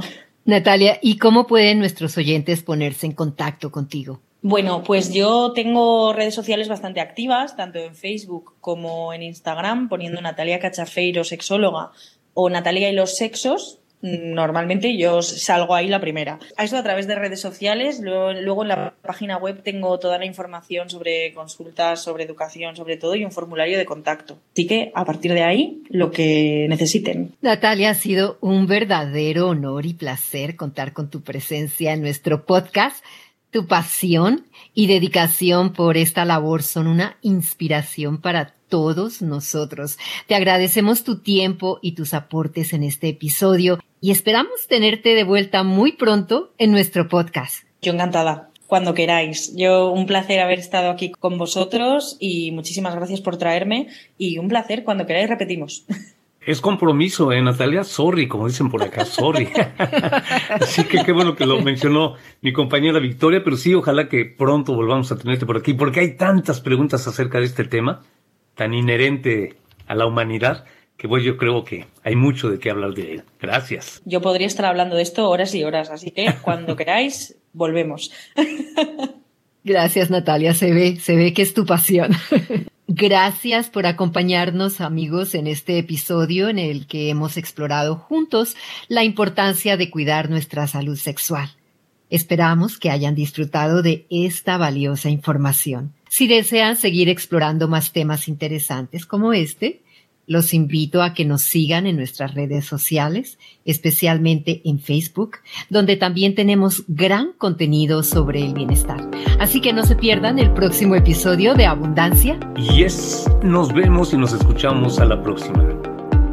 Natalia, 0.45 0.99
¿y 1.01 1.17
cómo 1.17 1.47
pueden 1.47 1.79
nuestros 1.79 2.17
oyentes 2.17 2.63
ponerse 2.63 3.05
en 3.05 3.13
contacto 3.13 3.71
contigo? 3.71 4.19
Bueno, 4.43 4.83
pues 4.83 5.13
yo 5.13 5.53
tengo 5.53 6.11
redes 6.11 6.35
sociales 6.35 6.67
bastante 6.67 6.99
activas, 6.99 7.55
tanto 7.55 7.79
en 7.79 7.95
Facebook 7.95 8.55
como 8.59 9.13
en 9.13 9.23
Instagram, 9.23 9.87
poniendo 9.87 10.21
Natalia 10.21 10.59
Cachafeiro, 10.59 11.23
sexóloga, 11.23 11.91
o 12.33 12.49
Natalia 12.49 12.89
y 12.89 12.93
los 12.93 13.15
sexos. 13.15 13.79
Normalmente 14.01 14.97
yo 14.97 15.21
salgo 15.21 15.75
ahí 15.75 15.87
la 15.87 16.01
primera. 16.01 16.39
A 16.57 16.65
eso 16.65 16.75
a 16.75 16.83
través 16.83 17.07
de 17.07 17.15
redes 17.15 17.39
sociales. 17.39 18.01
Luego, 18.01 18.63
en 18.63 18.67
la 18.67 18.95
página 19.01 19.37
web 19.37 19.63
tengo 19.63 19.97
toda 19.97 20.17
la 20.17 20.25
información 20.25 20.89
sobre 20.89 21.33
consultas, 21.33 22.03
sobre 22.03 22.25
educación, 22.25 22.75
sobre 22.75 22.97
todo, 22.97 23.15
y 23.15 23.23
un 23.23 23.31
formulario 23.31 23.77
de 23.77 23.85
contacto. 23.85 24.39
Así 24.51 24.67
que 24.67 24.91
a 24.93 25.05
partir 25.05 25.33
de 25.33 25.43
ahí, 25.43 25.83
lo 25.87 26.11
que 26.11 26.65
necesiten. 26.67 27.33
Natalia, 27.41 27.91
ha 27.91 27.95
sido 27.95 28.39
un 28.41 28.67
verdadero 28.67 29.47
honor 29.47 29.85
y 29.85 29.93
placer 29.93 30.57
contar 30.57 30.91
con 30.91 31.09
tu 31.09 31.21
presencia 31.21 31.93
en 31.93 32.01
nuestro 32.01 32.45
podcast. 32.45 33.05
Tu 33.53 33.67
pasión 33.67 34.47
y 34.73 34.87
dedicación 34.87 35.73
por 35.73 35.95
esta 35.95 36.25
labor 36.25 36.63
son 36.63 36.87
una 36.87 37.17
inspiración 37.21 38.19
para 38.19 38.55
todos 38.67 39.21
nosotros. 39.21 39.99
Te 40.25 40.33
agradecemos 40.33 41.03
tu 41.03 41.19
tiempo 41.19 41.77
y 41.83 41.91
tus 41.91 42.15
aportes 42.15 42.73
en 42.73 42.81
este 42.81 43.09
episodio 43.09 43.77
y 44.01 44.09
esperamos 44.09 44.65
tenerte 44.67 45.13
de 45.13 45.23
vuelta 45.23 45.61
muy 45.61 45.91
pronto 45.91 46.51
en 46.57 46.71
nuestro 46.71 47.07
podcast. 47.07 47.63
Yo 47.83 47.93
encantada 47.93 48.49
cuando 48.65 48.95
queráis. 48.95 49.55
Yo 49.55 49.91
un 49.91 50.07
placer 50.07 50.39
haber 50.39 50.57
estado 50.57 50.89
aquí 50.89 51.11
con 51.11 51.37
vosotros 51.37 52.17
y 52.19 52.49
muchísimas 52.53 52.95
gracias 52.95 53.21
por 53.21 53.37
traerme 53.37 53.89
y 54.17 54.39
un 54.39 54.47
placer 54.47 54.83
cuando 54.83 55.05
queráis 55.05 55.29
repetimos. 55.29 55.85
Es 56.45 56.59
compromiso, 56.59 57.31
¿eh, 57.31 57.41
Natalia? 57.41 57.83
Sorry, 57.83 58.27
como 58.27 58.47
dicen 58.47 58.69
por 58.69 58.83
acá, 58.83 59.05
sorry. 59.05 59.49
Así 60.49 60.83
que 60.83 61.03
qué 61.03 61.11
bueno 61.11 61.35
que 61.35 61.45
lo 61.45 61.61
mencionó 61.61 62.15
mi 62.41 62.51
compañera 62.51 62.99
Victoria, 62.99 63.43
pero 63.43 63.55
sí, 63.55 63.73
ojalá 63.73 64.09
que 64.09 64.25
pronto 64.25 64.75
volvamos 64.75 65.11
a 65.11 65.17
tenerte 65.17 65.45
por 65.45 65.57
aquí, 65.57 65.73
porque 65.73 66.01
hay 66.01 66.17
tantas 66.17 66.59
preguntas 66.59 67.07
acerca 67.07 67.39
de 67.39 67.45
este 67.45 67.63
tema, 67.63 68.01
tan 68.55 68.73
inherente 68.73 69.55
a 69.87 69.95
la 69.95 70.05
humanidad, 70.05 70.65
que 70.97 71.07
pues 71.07 71.23
yo 71.23 71.37
creo 71.37 71.63
que 71.63 71.85
hay 72.03 72.15
mucho 72.15 72.49
de 72.49 72.59
qué 72.59 72.69
hablar 72.69 72.93
de 72.93 73.13
él. 73.13 73.23
Gracias. 73.39 74.01
Yo 74.05 74.21
podría 74.21 74.47
estar 74.47 74.65
hablando 74.65 74.95
de 74.95 75.03
esto 75.03 75.29
horas 75.29 75.55
y 75.55 75.63
horas, 75.63 75.89
así 75.89 76.11
que 76.11 76.33
cuando 76.41 76.75
queráis, 76.77 77.37
volvemos. 77.53 78.11
Gracias, 79.63 80.09
Natalia. 80.09 80.53
Se 80.53 80.73
ve, 80.73 80.97
se 80.99 81.15
ve 81.15 81.33
que 81.33 81.41
es 81.41 81.53
tu 81.53 81.65
pasión. 81.65 82.11
Gracias 82.87 83.69
por 83.69 83.85
acompañarnos 83.85 84.81
amigos 84.81 85.35
en 85.35 85.47
este 85.47 85.77
episodio 85.77 86.49
en 86.49 86.59
el 86.59 86.85
que 86.85 87.09
hemos 87.09 87.37
explorado 87.37 87.95
juntos 87.95 88.57
la 88.89 89.05
importancia 89.05 89.77
de 89.77 89.89
cuidar 89.89 90.29
nuestra 90.29 90.67
salud 90.67 90.97
sexual. 90.97 91.49
Esperamos 92.09 92.77
que 92.77 92.91
hayan 92.91 93.15
disfrutado 93.15 93.81
de 93.83 94.05
esta 94.09 94.57
valiosa 94.57 95.09
información. 95.09 95.93
Si 96.09 96.27
desean 96.27 96.75
seguir 96.75 97.07
explorando 97.07 97.69
más 97.69 97.93
temas 97.93 98.27
interesantes 98.27 99.05
como 99.05 99.31
este, 99.31 99.81
los 100.27 100.53
invito 100.53 101.01
a 101.01 101.13
que 101.13 101.25
nos 101.25 101.41
sigan 101.41 101.85
en 101.85 101.97
nuestras 101.97 102.33
redes 102.33 102.65
sociales, 102.65 103.37
especialmente 103.65 104.61
en 104.65 104.79
Facebook, 104.79 105.37
donde 105.69 105.97
también 105.97 106.35
tenemos 106.35 106.83
gran 106.87 107.33
contenido 107.33 108.03
sobre 108.03 108.45
el 108.45 108.53
bienestar. 108.53 109.09
Así 109.39 109.61
que 109.61 109.73
no 109.73 109.85
se 109.85 109.95
pierdan 109.95 110.39
el 110.39 110.53
próximo 110.53 110.95
episodio 110.95 111.53
de 111.53 111.65
Abundancia. 111.65 112.39
Yes, 112.55 113.29
nos 113.43 113.73
vemos 113.73 114.13
y 114.13 114.17
nos 114.17 114.33
escuchamos 114.33 114.99
a 114.99 115.05
la 115.05 115.21
próxima. 115.21 115.63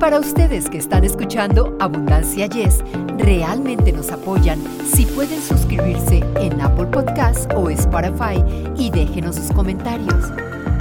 Para 0.00 0.18
ustedes 0.18 0.70
que 0.70 0.78
están 0.78 1.04
escuchando 1.04 1.76
Abundancia 1.78 2.46
Yes, 2.46 2.82
realmente 3.18 3.92
nos 3.92 4.10
apoyan 4.10 4.58
si 4.86 5.04
pueden 5.04 5.42
suscribirse 5.42 6.24
en 6.40 6.58
Apple 6.58 6.86
Podcasts 6.86 7.46
o 7.54 7.68
Spotify 7.68 8.42
y 8.78 8.90
déjenos 8.90 9.36
sus 9.36 9.52
comentarios. 9.52 10.24